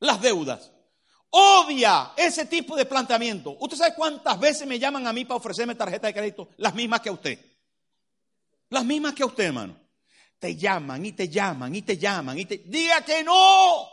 las 0.00 0.20
deudas. 0.20 0.70
Odia 1.30 2.12
ese 2.16 2.46
tipo 2.46 2.76
de 2.76 2.84
planteamiento. 2.84 3.56
¿Usted 3.58 3.76
sabe 3.76 3.94
cuántas 3.94 4.38
veces 4.38 4.66
me 4.66 4.78
llaman 4.78 5.06
a 5.06 5.12
mí 5.12 5.24
para 5.24 5.38
ofrecerme 5.38 5.74
tarjeta 5.74 6.06
de 6.06 6.14
crédito? 6.14 6.50
Las 6.58 6.74
mismas 6.74 7.00
que 7.00 7.08
a 7.08 7.12
usted. 7.12 7.38
Las 8.68 8.84
mismas 8.84 9.14
que 9.14 9.22
a 9.22 9.26
usted, 9.26 9.44
hermano. 9.44 9.76
Te 10.38 10.56
llaman 10.56 11.06
y 11.06 11.12
te 11.12 11.28
llaman 11.28 11.74
y 11.74 11.82
te 11.82 11.96
llaman 11.96 12.38
y 12.38 12.44
te... 12.44 12.58
Diga 12.58 13.02
que 13.02 13.24
no. 13.24 13.88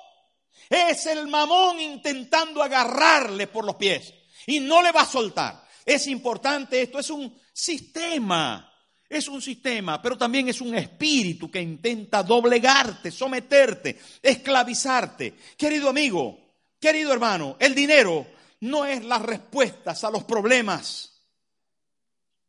Es 0.69 1.05
el 1.05 1.27
mamón 1.27 1.79
intentando 1.79 2.61
agarrarle 2.61 3.47
por 3.47 3.65
los 3.65 3.75
pies 3.75 4.13
y 4.47 4.59
no 4.59 4.81
le 4.81 4.91
va 4.91 5.01
a 5.01 5.05
soltar. 5.05 5.65
Es 5.85 6.07
importante 6.07 6.81
esto, 6.81 6.99
es 6.99 7.09
un 7.09 7.39
sistema. 7.53 8.68
Es 9.09 9.27
un 9.27 9.41
sistema, 9.41 9.99
pero 9.99 10.15
también 10.17 10.47
es 10.49 10.61
un 10.61 10.75
espíritu 10.75 11.49
que 11.49 11.59
intenta 11.59 12.21
doblegarte, 12.21 13.09
someterte, 13.09 13.99
esclavizarte. 14.21 15.33
Querido 15.57 15.89
amigo, 15.89 16.39
querido 16.79 17.11
hermano, 17.11 17.57
el 17.59 17.73
dinero 17.73 18.27
no 18.61 18.85
es 18.85 19.03
las 19.03 19.23
respuestas 19.23 20.03
a 20.03 20.11
los 20.11 20.23
problemas. 20.25 21.23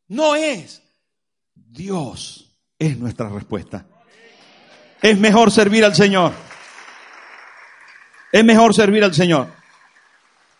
No 0.08 0.34
es. 0.34 0.82
Dios 1.54 2.46
es 2.78 2.98
nuestra 2.98 3.30
respuesta. 3.30 3.86
Es 5.00 5.18
mejor 5.18 5.50
servir 5.50 5.82
al 5.84 5.94
Señor. 5.94 6.34
Es 8.30 8.44
mejor 8.44 8.74
servir 8.74 9.02
al 9.02 9.14
Señor. 9.14 9.50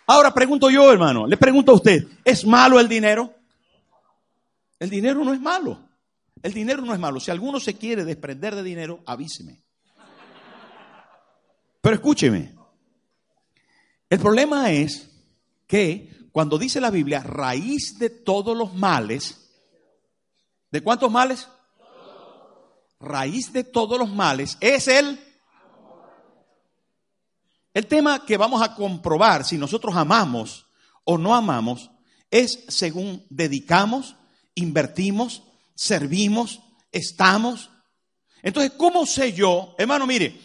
Ahora 0.07 0.33
pregunto 0.33 0.71
yo, 0.71 0.91
hermano, 0.91 1.27
le 1.27 1.37
pregunto 1.37 1.73
a 1.73 1.75
usted, 1.75 2.07
¿es 2.25 2.47
malo 2.47 2.81
el 2.81 2.89
dinero? 2.89 3.35
El 4.79 4.89
dinero 4.89 5.23
no 5.23 5.35
es 5.35 5.41
malo. 5.41 5.90
El 6.43 6.53
dinero 6.53 6.83
no 6.83 6.95
es 6.95 7.01
malo. 7.01 7.21
Si 7.21 7.31
alguno 7.31 7.61
se 7.61 7.75
quiere 7.75 8.05
desprender 8.05 8.55
de 8.55 8.63
dinero, 8.63 9.03
avíseme. 9.07 9.63
Pero 11.81 11.95
escúcheme. 11.95 12.55
El 14.09 14.19
problema 14.19 14.71
es 14.71 15.11
que 15.67 16.29
cuando 16.33 16.59
dice 16.59 16.81
la 16.81 16.91
Biblia, 16.91 17.23
raíz 17.23 17.99
de 17.99 18.11
todos 18.11 18.57
los 18.57 18.75
males, 18.75 19.51
¿de 20.71 20.83
cuántos 20.83 21.11
males? 21.11 21.49
Raíz 22.99 23.53
de 23.53 23.65
todos 23.65 23.99
los 23.99 24.11
males 24.11 24.57
es 24.61 24.89
el... 24.89 25.27
El 27.73 27.87
tema 27.87 28.25
que 28.25 28.37
vamos 28.37 28.63
a 28.63 28.75
comprobar 28.75 29.45
si 29.45 29.57
nosotros 29.57 29.95
amamos 29.95 30.67
o 31.05 31.17
no 31.17 31.37
amamos 31.37 31.91
es 32.31 32.65
según 32.69 33.25
dedicamos, 33.31 34.17
invertimos, 34.55 35.45
servimos, 35.81 36.61
estamos. 36.93 37.71
Entonces, 38.43 38.73
¿cómo 38.77 39.07
sé 39.07 39.33
yo? 39.33 39.75
Hermano, 39.79 40.07
mire, 40.07 40.39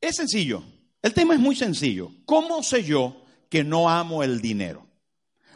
es 0.00 0.16
sencillo. 0.16 0.62
El 1.02 1.12
tema 1.12 1.34
es 1.34 1.40
muy 1.40 1.54
sencillo. 1.54 2.10
¿Cómo 2.24 2.62
sé 2.62 2.82
yo 2.84 3.22
que 3.50 3.62
no 3.62 3.90
amo 3.90 4.22
el 4.22 4.40
dinero? 4.40 4.86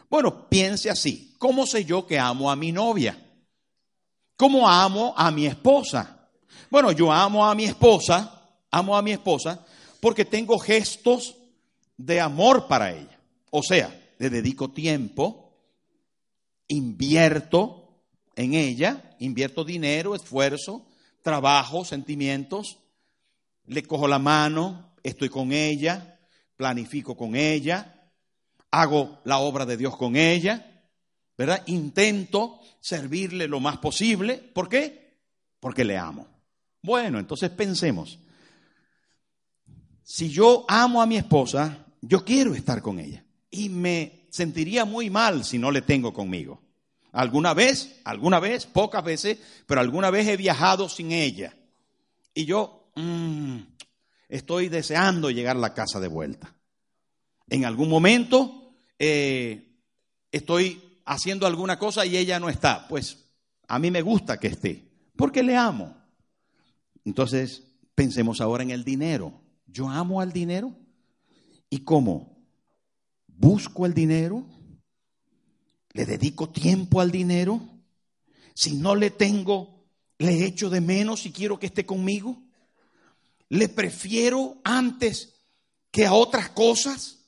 Bueno, 0.07 0.47
piense 0.49 0.91
así. 0.91 1.33
¿Cómo 1.39 1.65
sé 1.65 1.83
yo 1.83 2.05
que 2.05 2.19
amo 2.19 2.51
a 2.51 2.55
mi 2.55 2.71
novia? 2.71 3.17
¿Cómo 4.37 4.69
amo 4.69 5.15
a 5.17 5.31
mi 5.31 5.47
esposa? 5.47 6.29
Bueno, 6.69 6.91
yo 6.91 7.11
amo 7.11 7.43
a 7.43 7.55
mi 7.55 7.65
esposa, 7.65 8.39
amo 8.69 8.95
a 8.95 9.01
mi 9.01 9.13
esposa 9.13 9.65
porque 9.99 10.25
tengo 10.25 10.59
gestos 10.59 11.35
de 11.97 12.21
amor 12.21 12.67
para 12.67 12.91
ella. 12.91 13.19
O 13.49 13.63
sea, 13.63 13.99
le 14.19 14.29
dedico 14.29 14.69
tiempo, 14.69 15.57
invierto 16.67 17.82
en 18.35 18.53
ella, 18.53 19.15
invierto 19.19 19.63
dinero, 19.63 20.15
esfuerzo, 20.15 20.85
trabajo, 21.21 21.85
sentimientos, 21.85 22.77
le 23.65 23.83
cojo 23.83 24.07
la 24.07 24.19
mano, 24.19 24.93
estoy 25.03 25.29
con 25.29 25.51
ella, 25.51 26.19
planifico 26.55 27.15
con 27.15 27.35
ella, 27.35 28.09
hago 28.71 29.19
la 29.23 29.37
obra 29.37 29.65
de 29.65 29.77
Dios 29.77 29.95
con 29.95 30.15
ella, 30.15 30.83
¿verdad? 31.37 31.63
Intento 31.67 32.59
servirle 32.79 33.47
lo 33.47 33.59
más 33.59 33.77
posible. 33.77 34.37
¿Por 34.37 34.67
qué? 34.67 35.19
Porque 35.59 35.85
le 35.85 35.97
amo. 35.97 36.27
Bueno, 36.81 37.19
entonces 37.19 37.49
pensemos. 37.51 38.19
Si 40.03 40.29
yo 40.29 40.65
amo 40.67 41.01
a 41.01 41.05
mi 41.05 41.17
esposa, 41.17 41.85
yo 42.01 42.25
quiero 42.25 42.53
estar 42.55 42.81
con 42.81 42.99
ella. 42.99 43.23
Y 43.49 43.69
me 43.69 44.27
sentiría 44.29 44.83
muy 44.83 45.09
mal 45.09 45.45
si 45.45 45.57
no 45.57 45.71
le 45.71 45.81
tengo 45.81 46.11
conmigo. 46.13 46.62
Alguna 47.13 47.53
vez, 47.53 48.01
alguna 48.05 48.39
vez, 48.39 48.65
pocas 48.65 49.03
veces, 49.03 49.37
pero 49.67 49.79
alguna 49.79 50.09
vez 50.09 50.27
he 50.27 50.35
viajado 50.35 50.89
sin 50.89 51.11
ella. 51.11 51.55
Y 52.33 52.45
yo 52.45 52.91
mm, 52.95 53.59
estoy 54.29 54.67
deseando 54.67 55.29
llegar 55.29 55.55
a 55.55 55.59
la 55.59 55.75
casa 55.75 55.99
de 55.99 56.07
vuelta. 56.07 56.55
En 57.47 57.65
algún 57.65 57.87
momento 57.87 58.73
eh, 58.97 59.77
estoy 60.31 60.81
haciendo 61.05 61.45
alguna 61.45 61.77
cosa 61.77 62.03
y 62.03 62.17
ella 62.17 62.39
no 62.39 62.49
está. 62.49 62.87
Pues 62.87 63.25
a 63.67 63.77
mí 63.77 63.91
me 63.91 64.01
gusta 64.01 64.39
que 64.39 64.47
esté, 64.47 64.83
porque 65.15 65.43
le 65.43 65.55
amo. 65.55 65.95
Entonces, 67.05 67.61
pensemos 67.93 68.41
ahora 68.41 68.63
en 68.63 68.71
el 68.71 68.83
dinero. 68.83 69.39
¿Yo 69.67 69.87
amo 69.87 70.19
al 70.19 70.33
dinero? 70.33 70.75
¿Y 71.69 71.79
cómo? 71.79 72.43
¿Busco 73.27 73.85
el 73.85 73.93
dinero? 73.93 74.47
¿Le 75.93 76.05
dedico 76.05 76.49
tiempo 76.49 77.01
al 77.01 77.11
dinero? 77.11 77.61
Si 78.53 78.73
no 78.73 78.95
le 78.95 79.11
tengo, 79.11 79.85
le 80.17 80.45
echo 80.45 80.69
de 80.69 80.81
menos 80.81 81.25
y 81.25 81.31
quiero 81.31 81.59
que 81.59 81.67
esté 81.67 81.85
conmigo. 81.85 82.41
¿Le 83.49 83.69
prefiero 83.69 84.57
antes 84.63 85.35
que 85.91 86.05
a 86.05 86.13
otras 86.13 86.49
cosas? 86.49 87.19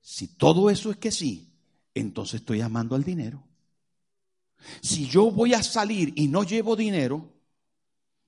Si 0.00 0.28
todo 0.28 0.70
eso 0.70 0.90
es 0.90 0.96
que 0.96 1.12
sí, 1.12 1.52
entonces 1.94 2.40
estoy 2.40 2.60
amando 2.62 2.94
al 2.94 3.04
dinero. 3.04 3.42
Si 4.80 5.06
yo 5.06 5.30
voy 5.30 5.54
a 5.54 5.62
salir 5.62 6.12
y 6.16 6.28
no 6.28 6.44
llevo 6.44 6.76
dinero, 6.76 7.28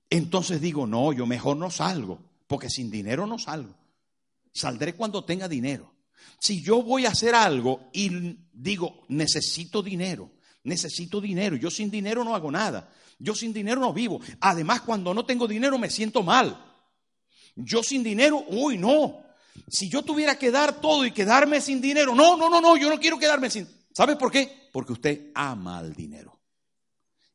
entonces 0.09 0.61
digo, 0.61 0.85
no, 0.85 1.11
yo 1.13 1.25
mejor 1.25 1.57
no 1.57 1.71
salgo, 1.71 2.19
porque 2.47 2.69
sin 2.69 2.91
dinero 2.91 3.25
no 3.25 3.39
salgo. 3.39 3.75
Saldré 4.53 4.95
cuando 4.95 5.25
tenga 5.25 5.47
dinero. 5.47 5.94
Si 6.39 6.61
yo 6.61 6.83
voy 6.83 7.05
a 7.05 7.09
hacer 7.09 7.35
algo 7.35 7.89
y 7.93 8.37
digo, 8.53 9.03
necesito 9.09 9.81
dinero, 9.81 10.31
necesito 10.63 11.21
dinero, 11.21 11.55
yo 11.55 11.69
sin 11.71 11.89
dinero 11.89 12.23
no 12.23 12.35
hago 12.35 12.51
nada, 12.51 12.91
yo 13.19 13.33
sin 13.33 13.53
dinero 13.53 13.79
no 13.79 13.93
vivo. 13.93 14.19
Además, 14.41 14.81
cuando 14.81 15.13
no 15.13 15.25
tengo 15.25 15.47
dinero 15.47 15.77
me 15.77 15.89
siento 15.89 16.23
mal. 16.23 16.61
Yo 17.55 17.81
sin 17.81 18.03
dinero, 18.03 18.43
uy, 18.49 18.77
no. 18.77 19.23
Si 19.69 19.89
yo 19.89 20.01
tuviera 20.03 20.37
que 20.37 20.51
dar 20.51 20.81
todo 20.81 21.05
y 21.05 21.11
quedarme 21.11 21.61
sin 21.61 21.79
dinero, 21.79 22.13
no, 22.13 22.35
no, 22.35 22.49
no, 22.49 22.59
no, 22.59 22.75
yo 22.75 22.89
no 22.89 22.99
quiero 22.99 23.17
quedarme 23.17 23.49
sin... 23.49 23.67
¿Sabe 23.93 24.17
por 24.17 24.29
qué? 24.29 24.69
Porque 24.73 24.91
usted 24.91 25.31
ama 25.33 25.79
el 25.79 25.93
dinero. 25.93 26.41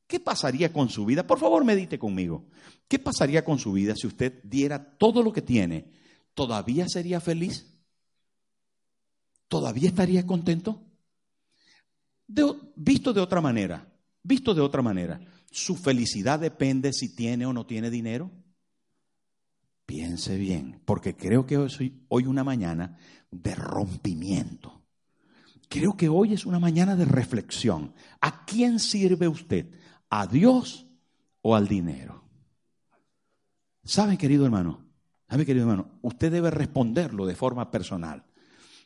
¿Qué 0.07 0.21
pasaría 0.21 0.73
con 0.73 0.91
su 0.91 1.07
vida? 1.07 1.27
Por 1.27 1.39
favor, 1.39 1.65
medite 1.65 1.99
conmigo. 1.99 2.47
¿Qué 2.87 2.99
pasaría 2.99 3.45
con 3.45 3.59
su 3.59 3.73
vida 3.73 3.95
si 3.97 4.07
usted 4.07 4.43
diera 4.43 4.99
todo 4.99 5.23
lo 5.23 5.33
que 5.33 5.41
tiene? 5.41 5.93
¿Todavía 6.35 6.89
sería 6.89 7.21
feliz? 7.21 7.70
¿Todavía 9.51 9.89
estaría 9.89 10.25
contento? 10.25 10.81
visto 12.77 13.13
de 13.13 13.21
otra 13.21 13.41
manera, 13.41 13.93
visto 14.23 14.55
de 14.55 14.61
otra 14.61 14.83
manera, 14.83 15.21
¿su 15.51 15.75
felicidad 15.75 16.39
depende 16.39 16.93
si 16.93 17.15
tiene 17.15 17.45
o 17.45 17.53
no 17.53 17.67
tiene 17.67 17.91
dinero? 17.91 18.31
Piense 19.85 20.37
bien, 20.37 20.81
porque 20.85 21.17
creo 21.17 21.45
que 21.45 21.59
hoy, 21.59 22.05
hoy 22.09 22.27
una 22.27 22.45
mañana 22.45 22.97
de 23.33 23.57
rompimiento. 23.57 24.81
Creo 25.69 25.97
que 25.97 26.09
hoy 26.09 26.35
es 26.35 26.47
una 26.47 26.61
mañana 26.61 26.95
de 26.95 27.05
reflexión. 27.05 27.93
¿A 28.21 28.45
quién 28.45 28.79
sirve 28.79 29.27
usted? 29.27 29.67
¿A 30.09 30.29
Dios 30.29 30.87
o 31.43 31.57
al 31.57 31.67
dinero? 31.67 32.25
¿Sabe, 33.83 34.17
querido 34.17 34.45
hermano? 34.45 34.87
¿Sabe, 35.29 35.45
querido 35.45 35.65
hermano? 35.65 35.99
Usted 36.03 36.31
debe 36.31 36.53
responderlo 36.53 37.27
de 37.27 37.35
forma 37.35 37.73
personal. 37.73 38.25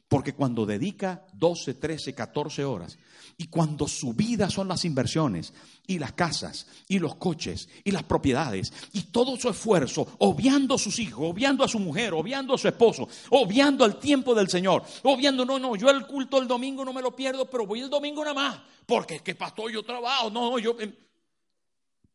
Porque 0.08 0.34
cuando 0.34 0.66
dedica 0.66 1.26
12, 1.32 1.74
13, 1.74 2.14
14 2.14 2.64
horas 2.64 2.98
y 3.36 3.46
cuando 3.46 3.88
su 3.88 4.12
vida 4.12 4.48
son 4.50 4.68
las 4.68 4.84
inversiones 4.84 5.52
y 5.86 5.98
las 5.98 6.12
casas 6.12 6.66
y 6.88 6.98
los 6.98 7.16
coches 7.16 7.68
y 7.82 7.90
las 7.90 8.04
propiedades 8.04 8.72
y 8.92 9.02
todo 9.04 9.36
su 9.36 9.48
esfuerzo, 9.48 10.06
obviando 10.18 10.74
a 10.74 10.78
sus 10.78 10.98
hijos, 10.98 11.30
obviando 11.30 11.64
a 11.64 11.68
su 11.68 11.78
mujer, 11.78 12.12
obviando 12.12 12.54
a 12.54 12.58
su 12.58 12.68
esposo, 12.68 13.08
obviando 13.30 13.84
al 13.84 13.98
tiempo 13.98 14.34
del 14.34 14.48
Señor, 14.48 14.84
obviando, 15.02 15.44
no, 15.44 15.58
no, 15.58 15.74
yo 15.74 15.90
el 15.90 16.06
culto 16.06 16.40
el 16.40 16.46
domingo 16.46 16.84
no 16.84 16.92
me 16.92 17.02
lo 17.02 17.16
pierdo, 17.16 17.48
pero 17.48 17.66
voy 17.66 17.80
el 17.80 17.90
domingo 17.90 18.22
nada 18.22 18.34
más, 18.34 18.60
porque 18.86 19.16
es 19.16 19.22
que 19.22 19.34
pastor 19.34 19.72
yo 19.72 19.82
trabajo, 19.82 20.30
no, 20.30 20.50
no, 20.50 20.58
yo... 20.58 20.78
Em, 20.78 20.94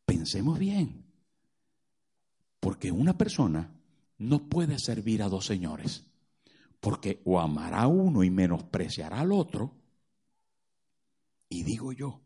pensemos 0.05 0.57
bien, 0.57 1.05
porque 2.59 2.91
una 2.91 3.17
persona 3.17 3.71
no 4.17 4.47
puede 4.47 4.79
servir 4.79 5.23
a 5.23 5.29
dos 5.29 5.45
señores. 5.45 6.08
Porque 6.79 7.21
o 7.25 7.39
amará 7.39 7.87
uno 7.87 8.23
y 8.23 8.29
menospreciará 8.29 9.19
al 9.19 9.31
otro. 9.31 9.75
Y 11.49 11.63
digo 11.63 11.91
yo, 11.91 12.21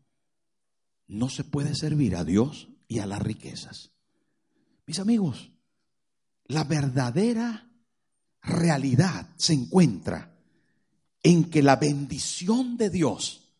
no 1.08 1.28
se 1.28 1.44
puede 1.44 1.74
servir 1.74 2.16
a 2.16 2.24
Dios 2.24 2.68
y 2.88 2.98
a 2.98 3.06
las 3.06 3.20
riquezas. 3.20 3.92
Mis 4.86 4.98
amigos, 4.98 5.50
la 6.46 6.64
verdadera 6.64 7.70
realidad 8.42 9.30
se 9.36 9.54
encuentra 9.54 10.36
en 11.22 11.50
que 11.50 11.62
la 11.62 11.76
bendición 11.76 12.76
de 12.76 12.90
Dios 12.90 13.54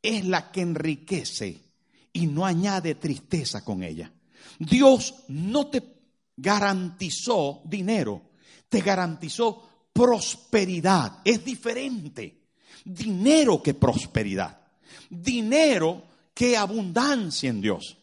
es 0.00 0.24
la 0.24 0.50
que 0.52 0.60
enriquece 0.60 1.60
y 2.12 2.26
no 2.26 2.46
añade 2.46 2.94
tristeza 2.94 3.64
con 3.64 3.82
ella. 3.82 4.12
Dios 4.58 5.24
no 5.28 5.68
te 5.68 5.82
garantizó 6.36 7.62
dinero, 7.64 8.30
te 8.68 8.80
garantizó 8.80 9.68
prosperidad. 9.92 11.20
Es 11.24 11.44
diferente. 11.44 12.42
Dinero 12.84 13.62
que 13.62 13.74
prosperidad. 13.74 14.58
Dinero 15.08 16.04
que 16.34 16.56
abundancia 16.56 17.50
en 17.50 17.60
Dios. 17.60 17.96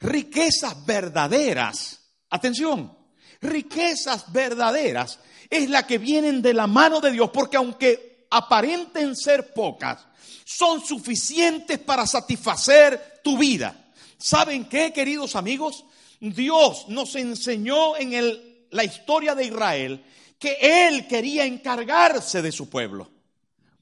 Riquezas 0.00 0.84
verdaderas. 0.86 2.00
Atención, 2.30 2.96
riquezas 3.40 4.30
verdaderas 4.32 5.18
es 5.50 5.70
la 5.70 5.86
que 5.86 5.98
vienen 5.98 6.42
de 6.42 6.54
la 6.54 6.66
mano 6.66 7.00
de 7.00 7.12
Dios, 7.12 7.30
porque 7.32 7.56
aunque 7.56 8.26
aparenten 8.30 9.16
ser 9.16 9.52
pocas, 9.52 10.06
son 10.44 10.84
suficientes 10.84 11.78
para 11.78 12.06
satisfacer 12.06 13.20
tu 13.22 13.38
vida. 13.38 13.86
¿Saben 14.18 14.68
qué, 14.68 14.92
queridos 14.92 15.36
amigos? 15.36 15.84
Dios 16.20 16.86
nos 16.88 17.14
enseñó 17.14 17.96
en 17.96 18.12
el, 18.12 18.66
la 18.70 18.84
historia 18.84 19.34
de 19.34 19.46
Israel 19.46 20.04
que 20.38 20.58
Él 20.60 21.06
quería 21.06 21.44
encargarse 21.44 22.42
de 22.42 22.52
su 22.52 22.68
pueblo. 22.68 23.10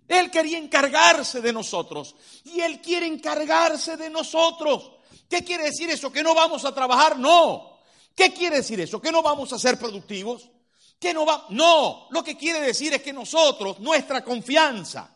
Él 0.09 0.31
quería 0.31 0.59
encargarse 0.59 1.41
de 1.41 1.53
nosotros 1.53 2.15
y 2.45 2.61
Él 2.61 2.81
quiere 2.81 3.07
encargarse 3.07 3.97
de 3.97 4.09
nosotros. 4.09 4.93
¿Qué 5.29 5.43
quiere 5.43 5.65
decir 5.65 5.91
eso? 5.91 6.13
¿Que 6.13 6.23
no 6.23 6.35
vamos 6.35 6.65
a 6.65 6.75
trabajar? 6.75 7.19
No. 7.19 7.81
¿Qué 8.15 8.33
quiere 8.33 8.57
decir 8.57 8.81
eso? 8.81 9.01
¿Que 9.01 9.11
no 9.11 9.23
vamos 9.23 9.53
a 9.53 9.59
ser 9.59 9.79
productivos? 9.79 10.49
¿Que 10.99 11.13
no 11.13 11.27
va? 11.27 11.47
No. 11.51 12.07
Lo 12.11 12.23
que 12.23 12.37
quiere 12.37 12.61
decir 12.61 12.95
es 12.95 13.03
que 13.03 13.13
nosotros, 13.13 13.81
nuestra 13.81 14.23
confianza, 14.23 15.15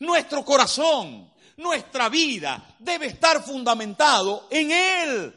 nuestro 0.00 0.44
corazón, 0.44 1.32
nuestra 1.56 2.08
vida 2.08 2.76
debe 2.78 3.06
estar 3.06 3.42
fundamentado 3.42 4.46
en 4.50 4.70
Él. 4.70 5.34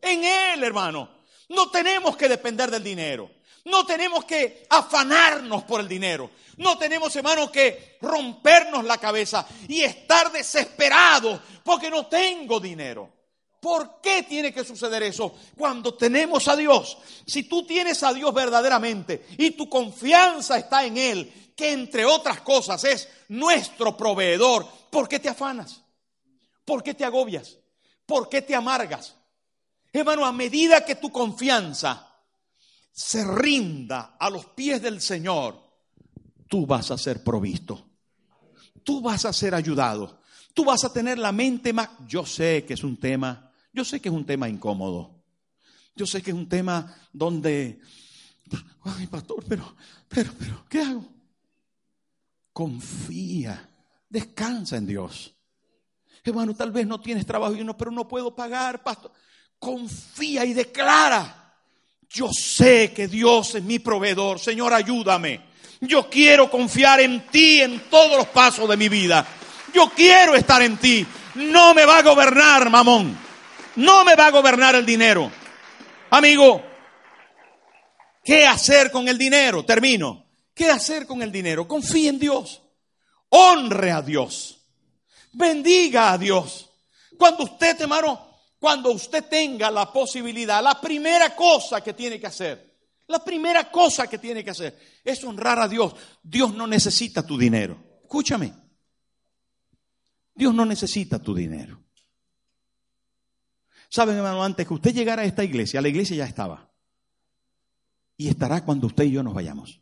En 0.00 0.24
Él, 0.24 0.62
hermano. 0.62 1.20
No 1.48 1.68
tenemos 1.70 2.16
que 2.16 2.28
depender 2.28 2.70
del 2.70 2.84
dinero. 2.84 3.28
No 3.64 3.84
tenemos 3.84 4.24
que 4.24 4.66
afanarnos 4.70 5.64
por 5.64 5.80
el 5.80 5.88
dinero. 5.88 6.30
No 6.56 6.78
tenemos, 6.78 7.14
hermano, 7.16 7.50
que 7.50 7.98
rompernos 8.00 8.84
la 8.84 8.98
cabeza 8.98 9.46
y 9.68 9.82
estar 9.82 10.32
desesperados 10.32 11.40
porque 11.64 11.90
no 11.90 12.06
tengo 12.06 12.60
dinero. 12.60 13.10
¿Por 13.60 14.00
qué 14.00 14.22
tiene 14.22 14.52
que 14.52 14.64
suceder 14.64 15.02
eso? 15.02 15.34
Cuando 15.56 15.94
tenemos 15.94 16.48
a 16.48 16.56
Dios. 16.56 16.96
Si 17.26 17.42
tú 17.42 17.66
tienes 17.66 18.02
a 18.02 18.12
Dios 18.14 18.32
verdaderamente 18.32 19.26
y 19.36 19.50
tu 19.50 19.68
confianza 19.68 20.56
está 20.56 20.84
en 20.84 20.96
Él, 20.96 21.52
que 21.54 21.72
entre 21.72 22.06
otras 22.06 22.40
cosas 22.40 22.82
es 22.84 23.08
nuestro 23.28 23.96
proveedor, 23.96 24.66
¿por 24.88 25.08
qué 25.08 25.18
te 25.18 25.28
afanas? 25.28 25.82
¿Por 26.64 26.82
qué 26.82 26.94
te 26.94 27.04
agobias? 27.04 27.58
¿Por 28.06 28.30
qué 28.30 28.40
te 28.40 28.54
amargas? 28.54 29.14
Hermano, 29.92 30.24
a 30.24 30.32
medida 30.32 30.84
que 30.84 30.94
tu 30.94 31.12
confianza 31.12 32.09
se 32.92 33.24
rinda 33.24 34.16
a 34.18 34.30
los 34.30 34.46
pies 34.46 34.82
del 34.82 35.00
Señor, 35.00 35.60
tú 36.48 36.66
vas 36.66 36.90
a 36.90 36.98
ser 36.98 37.22
provisto. 37.22 37.86
Tú 38.82 39.00
vas 39.00 39.24
a 39.24 39.32
ser 39.32 39.54
ayudado. 39.54 40.20
Tú 40.52 40.64
vas 40.64 40.84
a 40.84 40.92
tener 40.92 41.18
la 41.18 41.32
mente 41.32 41.72
más... 41.72 41.88
Yo 42.06 42.26
sé 42.26 42.64
que 42.64 42.74
es 42.74 42.82
un 42.82 42.96
tema, 42.98 43.52
yo 43.72 43.84
sé 43.84 44.00
que 44.00 44.08
es 44.08 44.14
un 44.14 44.26
tema 44.26 44.48
incómodo. 44.48 45.22
Yo 45.94 46.06
sé 46.06 46.22
que 46.22 46.30
es 46.30 46.36
un 46.36 46.48
tema 46.48 46.94
donde... 47.12 47.80
Ay, 48.82 49.06
pastor, 49.06 49.44
pero, 49.48 49.76
pero, 50.08 50.32
pero, 50.38 50.64
¿qué 50.68 50.80
hago? 50.80 51.04
Confía, 52.52 53.70
descansa 54.08 54.76
en 54.76 54.86
Dios. 54.86 55.34
Hermano, 56.24 56.54
tal 56.54 56.72
vez 56.72 56.86
no 56.86 57.00
tienes 57.00 57.24
trabajo 57.24 57.54
y 57.54 57.64
no, 57.64 57.76
pero 57.76 57.90
no 57.90 58.08
puedo 58.08 58.34
pagar, 58.34 58.82
pastor. 58.82 59.12
Confía 59.58 60.44
y 60.44 60.52
declara 60.52 61.39
yo 62.10 62.28
sé 62.32 62.92
que 62.92 63.06
Dios 63.06 63.54
es 63.54 63.62
mi 63.62 63.78
proveedor. 63.78 64.40
Señor, 64.40 64.74
ayúdame. 64.74 65.40
Yo 65.80 66.10
quiero 66.10 66.50
confiar 66.50 67.00
en 67.00 67.26
ti 67.28 67.62
en 67.62 67.80
todos 67.88 68.18
los 68.18 68.26
pasos 68.26 68.68
de 68.68 68.76
mi 68.76 68.88
vida. 68.88 69.26
Yo 69.72 69.90
quiero 69.90 70.34
estar 70.34 70.60
en 70.60 70.76
ti. 70.76 71.06
No 71.36 71.72
me 71.72 71.84
va 71.84 71.98
a 71.98 72.02
gobernar, 72.02 72.68
mamón. 72.68 73.16
No 73.76 74.04
me 74.04 74.16
va 74.16 74.26
a 74.26 74.30
gobernar 74.30 74.74
el 74.74 74.84
dinero. 74.84 75.30
Amigo, 76.10 76.62
¿qué 78.24 78.44
hacer 78.44 78.90
con 78.90 79.08
el 79.08 79.16
dinero? 79.16 79.64
Termino. 79.64 80.26
¿Qué 80.52 80.68
hacer 80.68 81.06
con 81.06 81.22
el 81.22 81.30
dinero? 81.30 81.68
Confíe 81.68 82.08
en 82.08 82.18
Dios. 82.18 82.60
Honre 83.28 83.92
a 83.92 84.02
Dios. 84.02 84.58
Bendiga 85.32 86.12
a 86.12 86.18
Dios. 86.18 86.68
Cuando 87.16 87.44
usted, 87.44 87.80
hermano, 87.80 88.29
cuando 88.60 88.92
usted 88.92 89.24
tenga 89.24 89.70
la 89.70 89.90
posibilidad, 89.90 90.62
la 90.62 90.78
primera 90.78 91.34
cosa 91.34 91.82
que 91.82 91.94
tiene 91.94 92.20
que 92.20 92.26
hacer, 92.26 92.78
la 93.08 93.24
primera 93.24 93.70
cosa 93.70 94.06
que 94.06 94.18
tiene 94.18 94.44
que 94.44 94.50
hacer 94.50 94.78
es 95.02 95.24
honrar 95.24 95.58
a 95.58 95.66
Dios. 95.66 95.94
Dios 96.22 96.54
no 96.54 96.66
necesita 96.66 97.26
tu 97.26 97.38
dinero. 97.38 97.82
Escúchame. 98.02 98.52
Dios 100.34 100.54
no 100.54 100.66
necesita 100.66 101.18
tu 101.18 101.34
dinero. 101.34 101.82
Saben, 103.88 104.16
hermano, 104.16 104.44
antes 104.44 104.66
que 104.66 104.74
usted 104.74 104.94
llegara 104.94 105.22
a 105.22 105.24
esta 105.24 105.42
iglesia, 105.42 105.80
la 105.80 105.88
iglesia 105.88 106.18
ya 106.18 106.26
estaba. 106.26 106.70
Y 108.16 108.28
estará 108.28 108.64
cuando 108.64 108.86
usted 108.86 109.04
y 109.04 109.12
yo 109.12 109.22
nos 109.22 109.34
vayamos. 109.34 109.80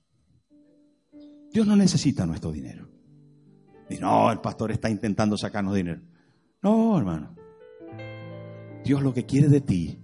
Dios 1.51 1.67
no 1.67 1.75
necesita 1.75 2.25
nuestro 2.25 2.53
dinero. 2.53 2.89
Y 3.91 3.97
no, 3.97 4.31
el 4.31 4.41
pastor 4.41 4.71
está 4.71 4.89
intentando 4.89 5.37
sacarnos 5.37 5.75
dinero. 5.75 6.01
No, 6.63 6.97
hermano. 6.97 7.38
Dios 8.85 9.03
lo 9.03 9.13
que 9.13 9.27
quiere 9.27 9.49
de 9.49 9.61
ti 9.61 9.99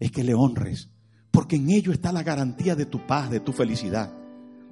es 0.00 0.10
que 0.10 0.24
le 0.24 0.34
honres, 0.34 0.90
porque 1.30 1.56
en 1.56 1.70
ello 1.70 1.92
está 1.92 2.12
la 2.12 2.22
garantía 2.22 2.74
de 2.74 2.86
tu 2.86 3.06
paz, 3.06 3.30
de 3.30 3.40
tu 3.40 3.52
felicidad, 3.52 4.12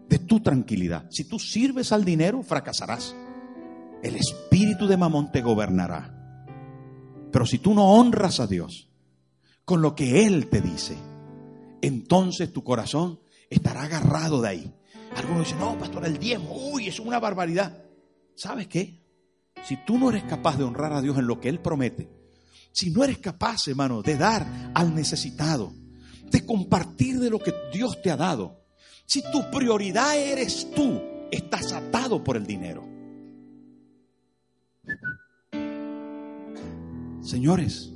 de 0.09 0.18
tu 0.18 0.40
tranquilidad. 0.40 1.06
Si 1.11 1.24
tú 1.24 1.38
sirves 1.38 1.92
al 1.92 2.04
dinero, 2.04 2.42
fracasarás. 2.42 3.14
El 4.02 4.16
espíritu 4.16 4.87
de 4.87 4.96
Mamón 4.96 5.32
te 5.32 5.42
gobernará. 5.42 6.12
Pero 7.32 7.46
si 7.46 7.59
tú 7.59 7.74
no 7.74 7.92
honras 7.92 8.40
a 8.40 8.46
Dios 8.46 8.88
con 9.64 9.82
lo 9.82 9.94
que 9.94 10.26
Él 10.26 10.48
te 10.48 10.61
dice, 10.61 10.96
entonces 11.82 12.52
tu 12.52 12.62
corazón 12.62 13.20
estará 13.50 13.82
agarrado 13.82 14.40
de 14.40 14.48
ahí. 14.48 14.74
Algunos 15.16 15.44
dicen, 15.44 15.59
no, 15.59 15.78
pastor, 15.78 16.04
el 16.04 16.18
diezmo, 16.18 16.70
uy, 16.72 16.88
es 16.88 17.00
una 17.00 17.18
barbaridad. 17.18 17.85
¿Sabes 18.35 18.68
qué? 18.68 19.02
Si 19.64 19.76
tú 19.85 19.98
no 19.98 20.11
eres 20.11 20.24
capaz 20.24 20.56
de 20.56 20.64
honrar 20.64 20.92
a 20.92 21.00
Dios 21.00 21.18
en 21.18 21.26
lo 21.26 21.40
que 21.40 21.48
Él 21.48 21.61
promete, 21.61 22.09
si 22.77 22.91
no 22.91 23.03
eres 23.03 23.17
capaz, 23.17 23.67
hermano, 23.69 24.03
de 24.03 24.19
dar 24.19 24.47
al 24.75 24.95
necesitado, 24.95 25.73
de 26.31 26.45
compartir 26.45 27.19
de 27.19 27.31
lo 27.31 27.39
que 27.39 27.55
Dios 27.73 28.03
te 28.03 28.11
ha 28.11 28.19
dado, 28.19 28.67
si 29.07 29.23
tu 29.33 29.51
prioridad 29.51 30.15
eres 30.15 30.71
tú, 30.75 31.01
estás 31.31 31.73
atado 31.73 32.23
por 32.23 32.37
el 32.37 32.47
dinero. 32.47 32.87
Señores, 37.23 37.95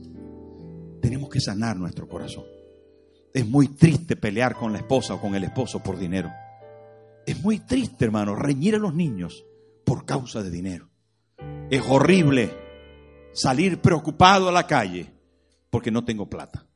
tenemos 1.02 1.28
que 1.28 1.40
sanar 1.40 1.76
nuestro 1.76 2.08
corazón. 2.08 2.44
Es 3.34 3.46
muy 3.46 3.68
triste 3.68 4.16
pelear 4.16 4.56
con 4.56 4.72
la 4.72 4.78
esposa 4.78 5.12
o 5.12 5.20
con 5.20 5.34
el 5.34 5.44
esposo 5.44 5.82
por 5.82 5.98
dinero. 5.98 6.32
Es 7.26 7.38
muy 7.42 7.58
triste, 7.58 8.06
hermano, 8.06 8.34
reñir 8.34 8.76
a 8.76 8.78
los 8.78 8.94
niños 8.94 9.44
por 9.84 10.06
causa 10.06 10.42
de 10.42 10.50
dinero. 10.50 10.88
Es 11.68 11.82
horrible 11.86 12.69
salir 13.32 13.80
preocupado 13.80 14.48
a 14.48 14.52
la 14.52 14.66
calle 14.66 15.12
porque 15.70 15.90
no 15.90 16.04
tengo 16.04 16.28
plata. 16.28 16.66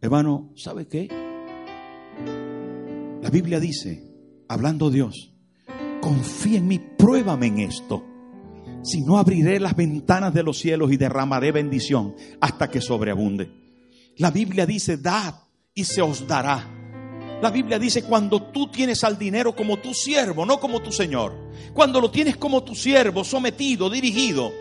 Hermano, 0.00 0.52
¿sabe 0.56 0.86
qué? 0.88 1.08
La 3.22 3.30
Biblia 3.30 3.60
dice, 3.60 4.02
hablando 4.48 4.90
Dios, 4.90 5.32
confía 6.00 6.58
en 6.58 6.66
mí, 6.66 6.78
pruébame 6.78 7.46
en 7.46 7.60
esto. 7.60 8.04
Si 8.82 9.02
no 9.02 9.18
abriré 9.18 9.60
las 9.60 9.76
ventanas 9.76 10.34
de 10.34 10.42
los 10.42 10.58
cielos 10.58 10.90
y 10.92 10.96
derramaré 10.96 11.52
bendición 11.52 12.16
hasta 12.40 12.68
que 12.68 12.80
sobreabunde. 12.80 13.50
La 14.16 14.32
Biblia 14.32 14.66
dice, 14.66 14.96
dad 14.96 15.34
y 15.72 15.84
se 15.84 16.02
os 16.02 16.26
dará. 16.26 16.81
La 17.42 17.50
Biblia 17.50 17.76
dice, 17.76 18.04
cuando 18.04 18.40
tú 18.40 18.68
tienes 18.68 19.02
al 19.02 19.18
dinero 19.18 19.56
como 19.56 19.78
tu 19.78 19.92
siervo, 19.92 20.46
no 20.46 20.60
como 20.60 20.80
tu 20.80 20.92
Señor, 20.92 21.34
cuando 21.74 22.00
lo 22.00 22.08
tienes 22.08 22.36
como 22.36 22.62
tu 22.62 22.76
siervo, 22.76 23.24
sometido, 23.24 23.90
dirigido, 23.90 24.52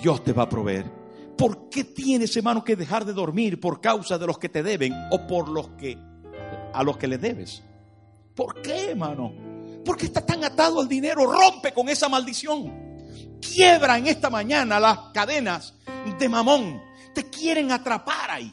Dios 0.00 0.24
te 0.24 0.32
va 0.32 0.44
a 0.44 0.48
proveer. 0.48 0.90
¿Por 1.36 1.68
qué 1.68 1.84
tienes, 1.84 2.34
hermano, 2.34 2.64
que 2.64 2.76
dejar 2.76 3.04
de 3.04 3.12
dormir 3.12 3.60
por 3.60 3.82
causa 3.82 4.16
de 4.16 4.26
los 4.26 4.38
que 4.38 4.48
te 4.48 4.62
deben 4.62 4.94
o 5.10 5.26
por 5.26 5.50
los 5.50 5.68
que 5.72 5.98
a 6.72 6.82
los 6.82 6.96
que 6.96 7.08
le 7.08 7.18
debes? 7.18 7.62
¿Por 8.34 8.62
qué, 8.62 8.92
hermano? 8.92 9.34
Porque 9.84 10.06
está 10.06 10.24
tan 10.24 10.44
atado 10.44 10.80
al 10.80 10.88
dinero, 10.88 11.30
rompe 11.30 11.74
con 11.74 11.90
esa 11.90 12.08
maldición. 12.08 12.72
Quiebra 13.38 13.98
en 13.98 14.06
esta 14.06 14.30
mañana 14.30 14.80
las 14.80 14.98
cadenas 15.12 15.74
de 16.18 16.26
mamón. 16.26 16.80
Te 17.14 17.24
quieren 17.24 17.70
atrapar 17.70 18.30
ahí. 18.30 18.50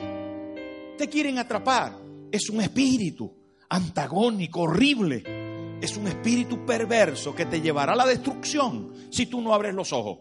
Te 0.97 1.07
quieren 1.07 1.39
atrapar 1.39 2.02
es 2.33 2.49
un 2.49 2.61
espíritu 2.61 3.31
antagónico, 3.69 4.61
horrible. 4.61 5.77
Es 5.79 5.95
un 5.97 6.07
espíritu 6.07 6.65
perverso 6.65 7.35
que 7.35 7.45
te 7.45 7.61
llevará 7.61 7.93
a 7.93 7.95
la 7.95 8.07
destrucción 8.07 8.91
si 9.11 9.27
tú 9.27 9.39
no 9.39 9.53
abres 9.53 9.75
los 9.75 9.93
ojos. 9.93 10.17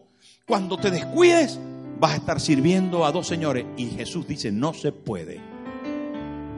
Cuando 0.46 0.76
te 0.76 0.90
descuides, 0.90 1.58
vas 1.98 2.12
a 2.12 2.16
estar 2.16 2.38
sirviendo 2.38 3.06
a 3.06 3.12
dos 3.12 3.26
señores. 3.26 3.64
Y 3.78 3.86
Jesús 3.86 4.28
dice, 4.28 4.52
no 4.52 4.74
se 4.74 4.92
puede. 4.92 5.40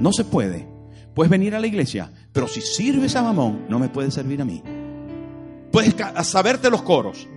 No 0.00 0.12
se 0.12 0.24
puede. 0.24 0.66
Puedes 1.14 1.30
venir 1.30 1.54
a 1.54 1.60
la 1.60 1.68
iglesia, 1.68 2.10
pero 2.32 2.48
si 2.48 2.60
sirves 2.60 3.14
a 3.14 3.22
Mamón, 3.22 3.66
no 3.68 3.78
me 3.78 3.88
puedes 3.88 4.12
servir 4.12 4.42
a 4.42 4.44
mí. 4.44 4.60
Puedes 5.70 5.94
saberte 6.26 6.68
los 6.68 6.82
coros, 6.82 7.28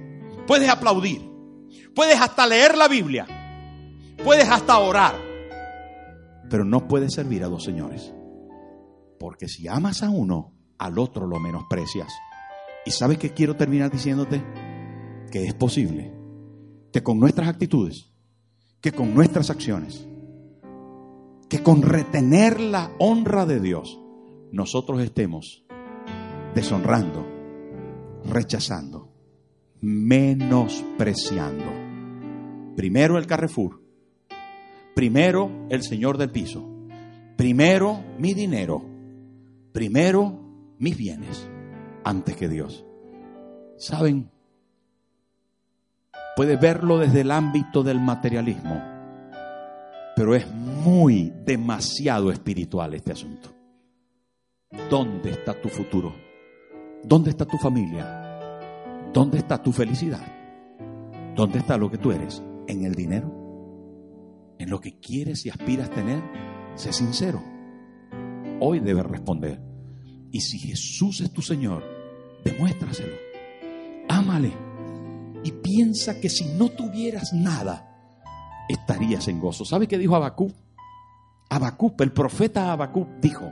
puedes 0.48 0.70
aplaudir, 0.70 1.22
puedes 1.94 2.20
hasta 2.20 2.48
leer 2.48 2.76
la 2.76 2.88
Biblia, 2.88 3.28
puedes 4.24 4.48
hasta 4.50 4.80
orar, 4.80 5.16
pero 6.50 6.66
no 6.66 6.88
puedes 6.88 7.14
servir 7.14 7.44
a 7.44 7.48
dos 7.48 7.64
señores. 7.64 8.14
Porque 9.20 9.48
si 9.48 9.68
amas 9.68 10.04
a 10.04 10.10
uno, 10.10 10.54
al 10.78 11.00
otro 11.00 11.28
lo 11.28 11.40
menosprecias. 11.40 12.14
¿Y 12.86 12.92
sabes 12.92 13.18
qué 13.18 13.34
quiero 13.34 13.56
terminar 13.56 13.92
diciéndote? 13.92 14.44
Que 15.32 15.46
es 15.46 15.54
posible 15.54 16.14
que 16.92 17.04
con 17.04 17.20
nuestras 17.20 17.48
actitudes, 17.48 18.12
que 18.82 18.92
con 18.92 19.14
nuestras 19.14 19.50
acciones, 19.50 20.08
que 21.50 21.64
con 21.64 21.82
retener 21.82 22.60
la 22.60 22.92
honra 23.00 23.46
de 23.46 23.60
Dios, 23.60 24.00
nosotros 24.52 25.02
estemos 25.02 25.66
deshonrando, 26.56 27.26
rechazando, 28.26 29.14
menospreciando. 29.82 31.66
Primero 32.76 33.18
el 33.18 33.28
Carrefour, 33.28 33.82
primero 34.98 35.52
el 35.70 35.84
Señor 35.84 36.18
del 36.18 36.32
piso, 36.32 36.68
primero 37.36 38.04
mi 38.18 38.34
dinero, 38.34 38.84
primero 39.72 40.40
mis 40.80 40.98
bienes, 40.98 41.48
antes 42.04 42.36
que 42.36 42.50
Dios. 42.50 42.84
¿Saben? 43.78 44.32
Puede 46.36 46.56
verlo 46.56 46.98
desde 46.98 47.22
el 47.22 47.30
ámbito 47.30 47.84
del 47.84 48.00
materialismo, 48.00 48.82
pero 50.16 50.34
es 50.34 50.52
muy, 50.52 51.32
demasiado 51.46 52.32
espiritual 52.32 52.96
este 52.96 53.12
asunto. 53.12 53.50
¿Dónde 54.90 55.30
está 55.30 55.54
tu 55.62 55.70
futuro? 55.70 56.16
¿Dónde 57.04 57.30
está 57.30 57.46
tu 57.46 57.58
familia? 57.60 58.50
¿Dónde 59.14 59.38
está 59.38 59.62
tu 59.62 59.72
felicidad? 59.72 60.26
¿Dónde 61.36 61.60
está 61.60 61.78
lo 61.78 61.92
que 61.92 62.00
tú 62.00 62.12
eres? 62.12 62.42
¿En 62.66 62.84
el 62.84 62.96
dinero? 62.96 63.37
¿En 64.60 64.70
lo 64.70 64.80
que 64.80 65.00
quieres 65.00 65.46
y 65.46 65.50
aspiras 65.50 65.90
tener? 65.92 66.22
Sé 66.76 66.92
sincero. 66.92 67.42
Hoy 68.60 68.80
debes 68.80 69.06
responder. 69.06 69.62
Y 70.32 70.42
si 70.42 70.60
Jesús 70.60 71.22
es 71.22 71.32
tu 71.32 71.42
Señor, 71.42 71.84
demuéstraselo. 72.44 73.16
Ámale. 74.10 74.52
Y 75.44 75.52
piensa 75.52 76.20
que 76.20 76.30
si 76.30 76.46
no 76.58 76.70
tuvieras 76.70 77.34
nada, 77.34 77.88
estarías 78.68 79.28
en 79.28 79.40
gozo. 79.40 79.66
¿Sabe 79.66 79.88
qué 79.88 79.98
dijo 79.98 80.16
Abacú? 80.16 80.52
Abacú, 81.50 81.94
el 82.00 82.12
profeta 82.12 82.72
Abacú 82.72 83.08
dijo, 83.22 83.50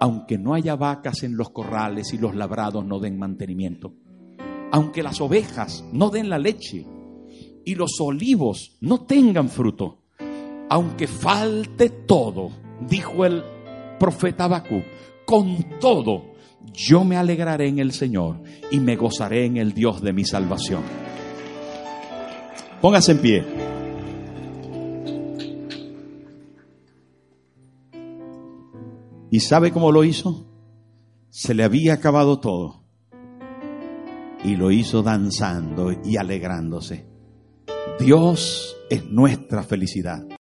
aunque 0.00 0.38
no 0.38 0.54
haya 0.54 0.76
vacas 0.76 1.22
en 1.22 1.36
los 1.36 1.50
corrales 1.50 2.12
y 2.14 2.18
los 2.18 2.34
labrados 2.34 2.84
no 2.84 3.00
den 3.00 3.18
mantenimiento, 3.18 3.94
aunque 4.70 5.02
las 5.02 5.20
ovejas 5.20 5.84
no 5.92 6.10
den 6.10 6.30
la 6.30 6.38
leche 6.38 6.86
y 7.64 7.74
los 7.74 8.00
olivos 8.00 8.78
no 8.80 9.04
tengan 9.04 9.48
fruto, 9.48 9.97
aunque 10.68 11.06
falte 11.06 11.90
todo, 11.90 12.50
dijo 12.80 13.24
el 13.24 13.42
profeta 13.98 14.44
Habacuc, 14.44 14.84
con 15.24 15.78
todo 15.80 16.38
yo 16.72 17.04
me 17.04 17.16
alegraré 17.16 17.68
en 17.68 17.78
el 17.78 17.92
Señor 17.92 18.42
y 18.70 18.80
me 18.80 18.96
gozaré 18.96 19.46
en 19.46 19.56
el 19.56 19.72
Dios 19.72 20.02
de 20.02 20.12
mi 20.12 20.24
salvación. 20.24 20.82
Póngase 22.80 23.12
en 23.12 23.18
pie. 23.18 23.44
¿Y 29.30 29.40
sabe 29.40 29.72
cómo 29.72 29.92
lo 29.92 30.04
hizo? 30.04 30.46
Se 31.30 31.54
le 31.54 31.64
había 31.64 31.94
acabado 31.94 32.38
todo. 32.38 32.84
Y 34.44 34.56
lo 34.56 34.70
hizo 34.70 35.02
danzando 35.02 35.90
y 36.04 36.16
alegrándose. 36.16 37.06
Dios 37.98 38.76
es 38.88 39.04
nuestra 39.10 39.64
felicidad. 39.64 40.28